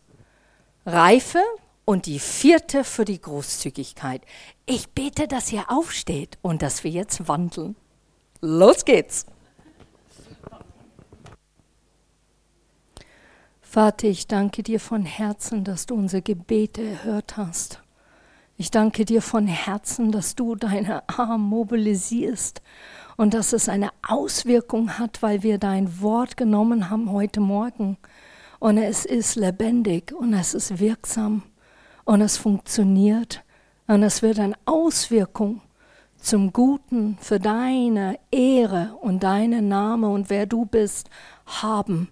Reife. 0.84 1.38
Und 1.84 2.06
die 2.06 2.18
vierte 2.18 2.82
für 2.82 3.04
die 3.04 3.20
Großzügigkeit. 3.20 4.22
Ich 4.66 4.88
bete, 4.88 5.28
dass 5.28 5.52
ihr 5.52 5.70
aufsteht 5.70 6.38
und 6.42 6.60
dass 6.60 6.82
wir 6.82 6.90
jetzt 6.90 7.28
wandeln. 7.28 7.76
Los 8.40 8.84
geht's! 8.84 9.26
Vater, 13.72 14.08
ich 14.08 14.26
danke 14.26 14.64
dir 14.64 14.80
von 14.80 15.04
Herzen, 15.04 15.62
dass 15.62 15.86
du 15.86 15.94
unsere 15.94 16.22
Gebete 16.22 16.82
erhört 16.82 17.36
hast. 17.36 17.80
Ich 18.56 18.72
danke 18.72 19.04
dir 19.04 19.22
von 19.22 19.46
Herzen, 19.46 20.10
dass 20.10 20.34
du 20.34 20.56
deine 20.56 21.08
Arme 21.08 21.38
mobilisierst 21.38 22.62
und 23.16 23.32
dass 23.32 23.52
es 23.52 23.68
eine 23.68 23.90
Auswirkung 24.02 24.98
hat, 24.98 25.22
weil 25.22 25.44
wir 25.44 25.58
dein 25.58 26.00
Wort 26.00 26.36
genommen 26.36 26.90
haben 26.90 27.12
heute 27.12 27.38
Morgen. 27.38 27.96
Und 28.58 28.76
es 28.76 29.04
ist 29.04 29.36
lebendig 29.36 30.12
und 30.12 30.34
es 30.34 30.52
ist 30.52 30.80
wirksam 30.80 31.44
und 32.04 32.22
es 32.22 32.38
funktioniert 32.38 33.44
und 33.86 34.02
es 34.02 34.20
wird 34.20 34.40
eine 34.40 34.56
Auswirkung 34.64 35.60
zum 36.16 36.52
Guten 36.52 37.18
für 37.20 37.38
deine 37.38 38.18
Ehre 38.32 38.96
und 39.00 39.22
deinen 39.22 39.68
Name 39.68 40.08
und 40.08 40.28
wer 40.28 40.46
du 40.46 40.64
bist 40.64 41.08
haben 41.46 42.08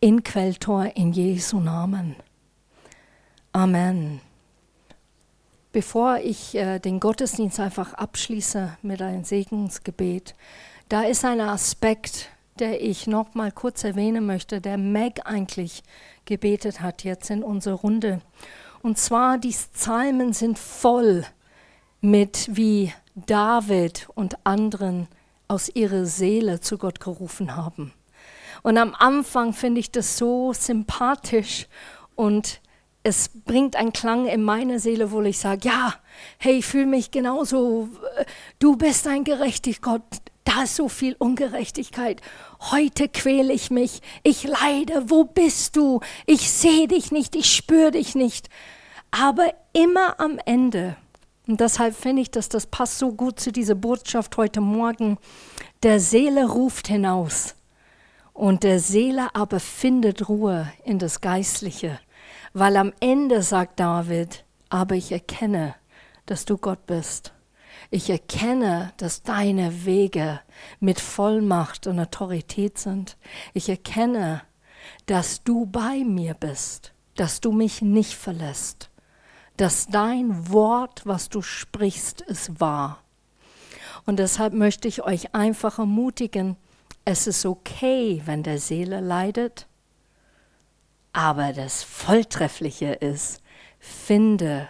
in 0.00 0.22
Quelltor 0.24 0.96
in 0.96 1.12
Jesu 1.12 1.60
Namen. 1.60 2.16
Amen. 3.52 4.22
Bevor 5.72 6.18
ich 6.18 6.54
äh, 6.54 6.78
den 6.78 7.00
Gottesdienst 7.00 7.60
einfach 7.60 7.92
abschließe 7.94 8.78
mit 8.82 9.02
einem 9.02 9.24
Segensgebet, 9.24 10.34
da 10.88 11.02
ist 11.02 11.24
ein 11.24 11.40
Aspekt, 11.40 12.30
der 12.58 12.82
ich 12.82 13.06
noch 13.06 13.34
mal 13.34 13.52
kurz 13.52 13.84
erwähnen 13.84 14.24
möchte, 14.24 14.60
der 14.60 14.78
Meg 14.78 15.20
eigentlich 15.26 15.82
gebetet 16.24 16.80
hat 16.80 17.04
jetzt 17.04 17.30
in 17.30 17.42
unserer 17.42 17.76
Runde. 17.76 18.22
Und 18.82 18.98
zwar, 18.98 19.36
die 19.36 19.54
Psalmen 19.74 20.32
sind 20.32 20.58
voll 20.58 21.24
mit, 22.00 22.48
wie 22.50 22.92
David 23.14 24.08
und 24.14 24.44
anderen 24.44 25.08
aus 25.46 25.68
ihrer 25.68 26.06
Seele 26.06 26.60
zu 26.60 26.78
Gott 26.78 27.00
gerufen 27.00 27.54
haben. 27.54 27.92
Und 28.62 28.78
am 28.78 28.94
Anfang 28.94 29.52
finde 29.52 29.80
ich 29.80 29.90
das 29.90 30.18
so 30.18 30.52
sympathisch 30.52 31.66
und 32.14 32.60
es 33.02 33.30
bringt 33.46 33.76
einen 33.76 33.92
Klang 33.92 34.26
in 34.26 34.42
meine 34.42 34.78
Seele, 34.78 35.10
wo 35.10 35.22
ich 35.22 35.38
sage, 35.38 35.68
ja, 35.68 35.94
hey, 36.38 36.58
ich 36.58 36.66
fühle 36.66 36.86
mich 36.86 37.10
genauso, 37.10 37.88
du 38.58 38.76
bist 38.76 39.06
ein 39.06 39.24
gerechtig 39.24 39.80
Gott, 39.80 40.02
da 40.44 40.64
ist 40.64 40.76
so 40.76 40.88
viel 40.88 41.16
Ungerechtigkeit. 41.18 42.20
Heute 42.60 43.08
quäle 43.08 43.52
ich 43.52 43.70
mich, 43.70 44.02
ich 44.22 44.44
leide, 44.44 45.08
wo 45.08 45.24
bist 45.24 45.76
du? 45.76 46.00
Ich 46.26 46.50
sehe 46.50 46.88
dich 46.88 47.10
nicht, 47.10 47.36
ich 47.36 47.54
spüre 47.54 47.92
dich 47.92 48.14
nicht. 48.14 48.50
Aber 49.10 49.54
immer 49.72 50.20
am 50.20 50.38
Ende, 50.44 50.96
und 51.46 51.60
deshalb 51.60 51.96
finde 51.96 52.22
ich, 52.22 52.30
dass 52.30 52.48
das 52.48 52.66
passt 52.66 52.98
so 52.98 53.12
gut 53.12 53.40
zu 53.40 53.50
dieser 53.50 53.74
Botschaft 53.74 54.36
heute 54.36 54.60
Morgen, 54.60 55.18
der 55.82 56.00
Seele 56.00 56.46
ruft 56.46 56.88
hinaus 56.88 57.54
und 58.40 58.62
der 58.62 58.80
Seele 58.80 59.34
aber 59.34 59.60
findet 59.60 60.30
Ruhe 60.30 60.72
in 60.82 60.98
das 60.98 61.20
Geistliche. 61.20 62.00
Weil 62.54 62.78
am 62.78 62.94
Ende 62.98 63.42
sagt 63.42 63.78
David, 63.78 64.46
aber 64.70 64.94
ich 64.94 65.12
erkenne, 65.12 65.74
dass 66.24 66.46
du 66.46 66.56
Gott 66.56 66.86
bist. 66.86 67.34
Ich 67.90 68.08
erkenne, 68.08 68.94
dass 68.96 69.22
deine 69.22 69.84
Wege 69.84 70.40
mit 70.78 71.00
Vollmacht 71.00 71.86
und 71.86 72.00
Autorität 72.00 72.78
sind. 72.78 73.18
Ich 73.52 73.68
erkenne, 73.68 74.40
dass 75.04 75.44
du 75.44 75.66
bei 75.66 76.02
mir 76.02 76.32
bist, 76.32 76.94
dass 77.16 77.42
du 77.42 77.52
mich 77.52 77.82
nicht 77.82 78.14
verlässt, 78.14 78.88
dass 79.58 79.86
dein 79.86 80.48
Wort, 80.48 81.02
was 81.04 81.28
du 81.28 81.42
sprichst, 81.42 82.22
ist 82.22 82.58
wahr. 82.58 83.04
Und 84.06 84.18
deshalb 84.18 84.54
möchte 84.54 84.88
ich 84.88 85.02
euch 85.02 85.34
einfach 85.34 85.78
ermutigen, 85.78 86.56
es 87.04 87.26
ist 87.26 87.46
okay, 87.46 88.22
wenn 88.24 88.42
der 88.42 88.58
Seele 88.58 89.00
leidet, 89.00 89.66
aber 91.12 91.52
das 91.52 91.82
Volltreffliche 91.82 92.92
ist, 92.92 93.42
finde 93.78 94.68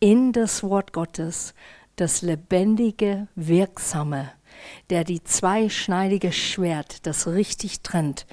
in 0.00 0.32
das 0.32 0.62
Wort 0.62 0.92
Gottes 0.92 1.54
das 1.96 2.22
lebendige, 2.22 3.28
wirksame, 3.34 4.30
der 4.90 5.04
die 5.04 5.22
zweischneidige 5.22 6.32
Schwert, 6.32 7.06
das 7.06 7.26
richtig 7.26 7.80
trennt, 7.82 8.26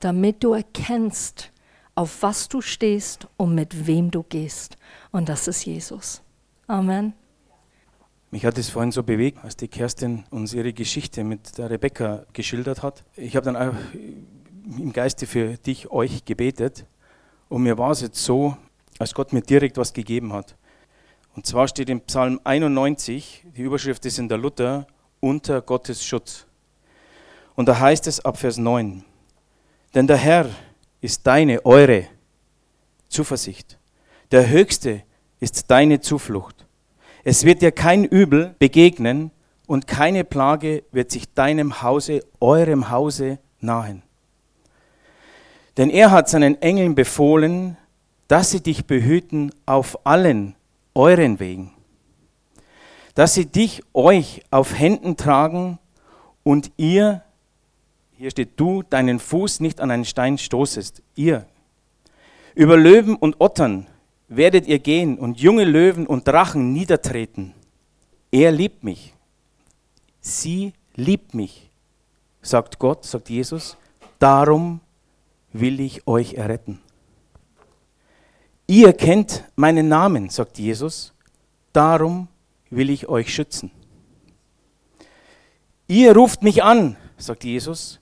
damit 0.00 0.42
du 0.42 0.54
erkennst, 0.54 1.52
auf 1.94 2.22
was 2.22 2.48
du 2.48 2.62
stehst 2.62 3.28
und 3.36 3.54
mit 3.54 3.86
wem 3.86 4.10
du 4.10 4.22
gehst. 4.22 4.76
Und 5.10 5.28
das 5.28 5.48
ist 5.48 5.64
Jesus. 5.64 6.22
Amen. 6.66 7.12
Mich 8.32 8.44
hat 8.44 8.58
es 8.58 8.70
vorhin 8.70 8.92
so 8.92 9.02
bewegt, 9.02 9.42
als 9.42 9.56
die 9.56 9.66
Kerstin 9.66 10.24
uns 10.30 10.54
ihre 10.54 10.72
Geschichte 10.72 11.24
mit 11.24 11.58
der 11.58 11.68
Rebecca 11.68 12.24
geschildert 12.32 12.80
hat. 12.80 13.02
Ich 13.16 13.34
habe 13.34 13.44
dann 13.44 13.56
auch 13.56 13.74
im 14.78 14.92
Geiste 14.92 15.26
für 15.26 15.56
dich, 15.56 15.90
euch 15.90 16.24
gebetet. 16.24 16.86
Und 17.48 17.64
mir 17.64 17.76
war 17.76 17.90
es 17.90 18.02
jetzt 18.02 18.22
so, 18.22 18.56
als 19.00 19.14
Gott 19.14 19.32
mir 19.32 19.42
direkt 19.42 19.78
was 19.78 19.92
gegeben 19.92 20.32
hat. 20.32 20.54
Und 21.34 21.44
zwar 21.44 21.66
steht 21.66 21.90
im 21.90 22.02
Psalm 22.02 22.40
91, 22.44 23.46
die 23.56 23.62
Überschrift 23.62 24.06
ist 24.06 24.20
in 24.20 24.28
der 24.28 24.38
Luther, 24.38 24.86
unter 25.18 25.60
Gottes 25.60 26.04
Schutz. 26.04 26.46
Und 27.56 27.66
da 27.66 27.80
heißt 27.80 28.06
es 28.06 28.24
ab 28.24 28.38
Vers 28.38 28.58
9, 28.58 29.04
denn 29.94 30.06
der 30.06 30.16
Herr 30.16 30.48
ist 31.00 31.26
deine, 31.26 31.64
eure 31.66 32.06
Zuversicht. 33.08 33.78
Der 34.30 34.48
Höchste 34.48 35.02
ist 35.40 35.68
deine 35.68 36.00
Zuflucht. 36.00 36.66
Es 37.24 37.44
wird 37.44 37.62
dir 37.62 37.72
kein 37.72 38.04
Übel 38.04 38.54
begegnen 38.58 39.30
und 39.66 39.86
keine 39.86 40.24
Plage 40.24 40.84
wird 40.90 41.10
sich 41.10 41.32
deinem 41.32 41.82
Hause, 41.82 42.24
eurem 42.40 42.90
Hause 42.90 43.38
nahen. 43.60 44.02
Denn 45.76 45.90
er 45.90 46.10
hat 46.10 46.28
seinen 46.28 46.60
Engeln 46.60 46.94
befohlen, 46.94 47.76
dass 48.28 48.50
sie 48.50 48.60
dich 48.60 48.86
behüten 48.86 49.52
auf 49.66 50.06
allen 50.06 50.54
euren 50.94 51.40
Wegen, 51.40 51.72
dass 53.14 53.34
sie 53.34 53.46
dich, 53.46 53.82
euch 53.92 54.42
auf 54.50 54.78
Händen 54.78 55.16
tragen 55.16 55.78
und 56.42 56.72
ihr, 56.76 57.22
hier 58.12 58.30
steht 58.30 58.58
du, 58.58 58.82
deinen 58.82 59.18
Fuß 59.18 59.60
nicht 59.60 59.80
an 59.80 59.90
einen 59.90 60.04
Stein 60.04 60.38
stoßest, 60.38 61.02
ihr. 61.16 61.46
Über 62.54 62.76
Löwen 62.76 63.14
und 63.14 63.40
Ottern 63.40 63.86
werdet 64.30 64.66
ihr 64.66 64.78
gehen 64.78 65.18
und 65.18 65.40
junge 65.40 65.64
Löwen 65.64 66.06
und 66.06 66.26
Drachen 66.26 66.72
niedertreten. 66.72 67.52
Er 68.30 68.52
liebt 68.52 68.82
mich. 68.84 69.14
Sie 70.20 70.72
liebt 70.94 71.34
mich, 71.34 71.70
sagt 72.40 72.78
Gott, 72.78 73.04
sagt 73.04 73.28
Jesus. 73.28 73.76
Darum 74.18 74.80
will 75.52 75.80
ich 75.80 76.06
euch 76.06 76.34
erretten. 76.34 76.80
Ihr 78.66 78.92
kennt 78.92 79.44
meinen 79.56 79.88
Namen, 79.88 80.30
sagt 80.30 80.58
Jesus. 80.58 81.12
darum 81.72 82.28
will 82.70 82.90
ich 82.90 83.08
euch 83.08 83.34
schützen. 83.34 83.70
Ihr 85.88 86.14
ruft 86.14 86.42
mich 86.42 86.62
an, 86.62 86.96
sagt 87.16 87.44
Jesus, 87.44 88.00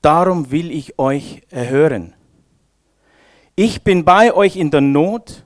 darum 0.00 0.50
will 0.50 0.70
ich 0.70 0.98
euch 0.98 1.42
erhören. 1.50 2.14
Ich 3.56 3.82
bin 3.82 4.04
bei 4.04 4.32
euch 4.32 4.56
in 4.56 4.70
der 4.70 4.80
Not, 4.80 5.43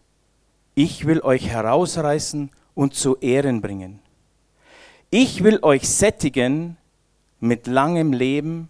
ich 0.79 1.07
will 1.07 1.20
euch 1.22 1.49
herausreißen 1.49 2.51
und 2.76 2.95
zu 2.95 3.16
Ehren 3.16 3.61
bringen. 3.61 3.99
Ich 5.11 5.43
will 5.43 5.59
euch 5.62 5.89
sättigen 5.89 6.76
mit 7.41 7.66
langem 7.66 8.12
Leben 8.12 8.68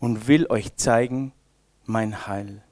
und 0.00 0.26
will 0.26 0.48
euch 0.48 0.74
zeigen 0.74 1.32
mein 1.84 2.26
Heil. 2.26 2.64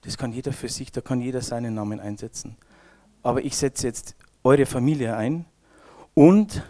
Das 0.00 0.18
kann 0.18 0.32
jeder 0.32 0.52
für 0.52 0.68
sich, 0.68 0.90
da 0.90 1.00
kann 1.00 1.20
jeder 1.20 1.40
seinen 1.40 1.74
Namen 1.74 2.00
einsetzen. 2.00 2.56
Aber 3.22 3.44
ich 3.44 3.56
setze 3.56 3.86
jetzt 3.86 4.16
eure 4.42 4.66
Familie 4.66 5.16
ein 5.16 5.44
und 6.14 6.64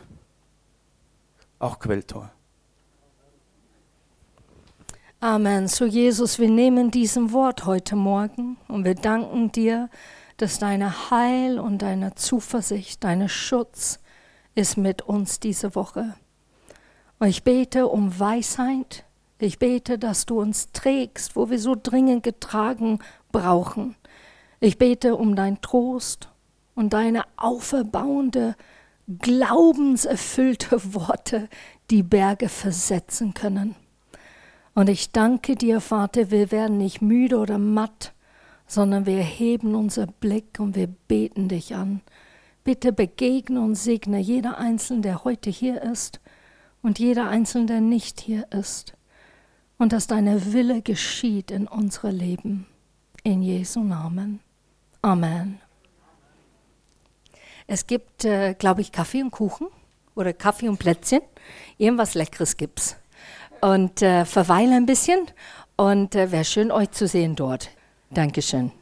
auch 1.58 1.78
Quelltor. 1.78 2.30
Amen. 5.22 5.68
So 5.68 5.84
Jesus, 5.84 6.38
wir 6.38 6.48
nehmen 6.48 6.90
diesem 6.90 7.32
Wort 7.32 7.66
heute 7.66 7.94
Morgen 7.94 8.56
und 8.68 8.86
wir 8.86 8.94
danken 8.94 9.52
dir, 9.52 9.90
dass 10.38 10.58
deine 10.58 11.10
Heil 11.10 11.58
und 11.58 11.82
deine 11.82 12.14
Zuversicht, 12.14 13.04
deine 13.04 13.28
Schutz 13.28 14.00
ist 14.54 14.78
mit 14.78 15.02
uns 15.02 15.38
diese 15.38 15.74
Woche. 15.74 16.14
Und 17.18 17.28
ich 17.28 17.44
bete 17.44 17.86
um 17.88 18.18
Weisheit. 18.18 19.04
Ich 19.38 19.58
bete, 19.58 19.98
dass 19.98 20.24
du 20.24 20.40
uns 20.40 20.72
trägst, 20.72 21.36
wo 21.36 21.50
wir 21.50 21.58
so 21.58 21.76
dringend 21.80 22.22
getragen 22.22 23.00
brauchen. 23.30 23.96
Ich 24.58 24.78
bete 24.78 25.16
um 25.16 25.36
dein 25.36 25.60
Trost 25.60 26.30
und 26.74 26.94
deine 26.94 27.24
auferbauende, 27.36 28.56
glaubenserfüllte 29.18 30.94
Worte, 30.94 31.50
die 31.90 32.02
Berge 32.02 32.48
versetzen 32.48 33.34
können. 33.34 33.76
Und 34.80 34.88
ich 34.88 35.12
danke 35.12 35.56
dir, 35.56 35.78
Vater, 35.82 36.30
wir 36.30 36.50
werden 36.50 36.78
nicht 36.78 37.02
müde 37.02 37.36
oder 37.36 37.58
matt, 37.58 38.14
sondern 38.66 39.04
wir 39.04 39.18
heben 39.18 39.74
unser 39.74 40.06
Blick 40.06 40.58
und 40.58 40.74
wir 40.74 40.86
beten 40.86 41.48
dich 41.48 41.74
an. 41.74 42.00
Bitte 42.64 42.90
begegne 42.90 43.60
und 43.60 43.74
segne 43.74 44.18
jeder 44.18 44.56
Einzelne, 44.56 45.02
der 45.02 45.24
heute 45.24 45.50
hier 45.50 45.82
ist 45.82 46.18
und 46.80 46.98
jeder 46.98 47.28
Einzelne, 47.28 47.66
der 47.66 47.82
nicht 47.82 48.22
hier 48.22 48.50
ist. 48.52 48.94
Und 49.76 49.92
dass 49.92 50.06
deine 50.06 50.54
Wille 50.54 50.80
geschieht 50.80 51.50
in 51.50 51.66
unsere 51.68 52.10
Leben. 52.10 52.64
In 53.22 53.42
Jesu 53.42 53.80
Namen. 53.80 54.40
Amen. 55.02 55.60
Es 57.66 57.86
gibt, 57.86 58.24
äh, 58.24 58.54
glaube 58.54 58.80
ich, 58.80 58.92
Kaffee 58.92 59.22
und 59.22 59.30
Kuchen 59.30 59.66
oder 60.14 60.32
Kaffee 60.32 60.70
und 60.70 60.78
Plätzchen. 60.78 61.20
Irgendwas 61.76 62.14
Leckeres 62.14 62.56
gibt's 62.56 62.96
und 63.60 64.02
äh, 64.02 64.24
verweile 64.24 64.76
ein 64.76 64.86
bisschen. 64.86 65.26
Und 65.76 66.14
äh, 66.14 66.30
wäre 66.30 66.44
schön, 66.44 66.70
euch 66.70 66.90
zu 66.90 67.06
sehen 67.06 67.36
dort. 67.36 67.70
Dankeschön. 68.10 68.72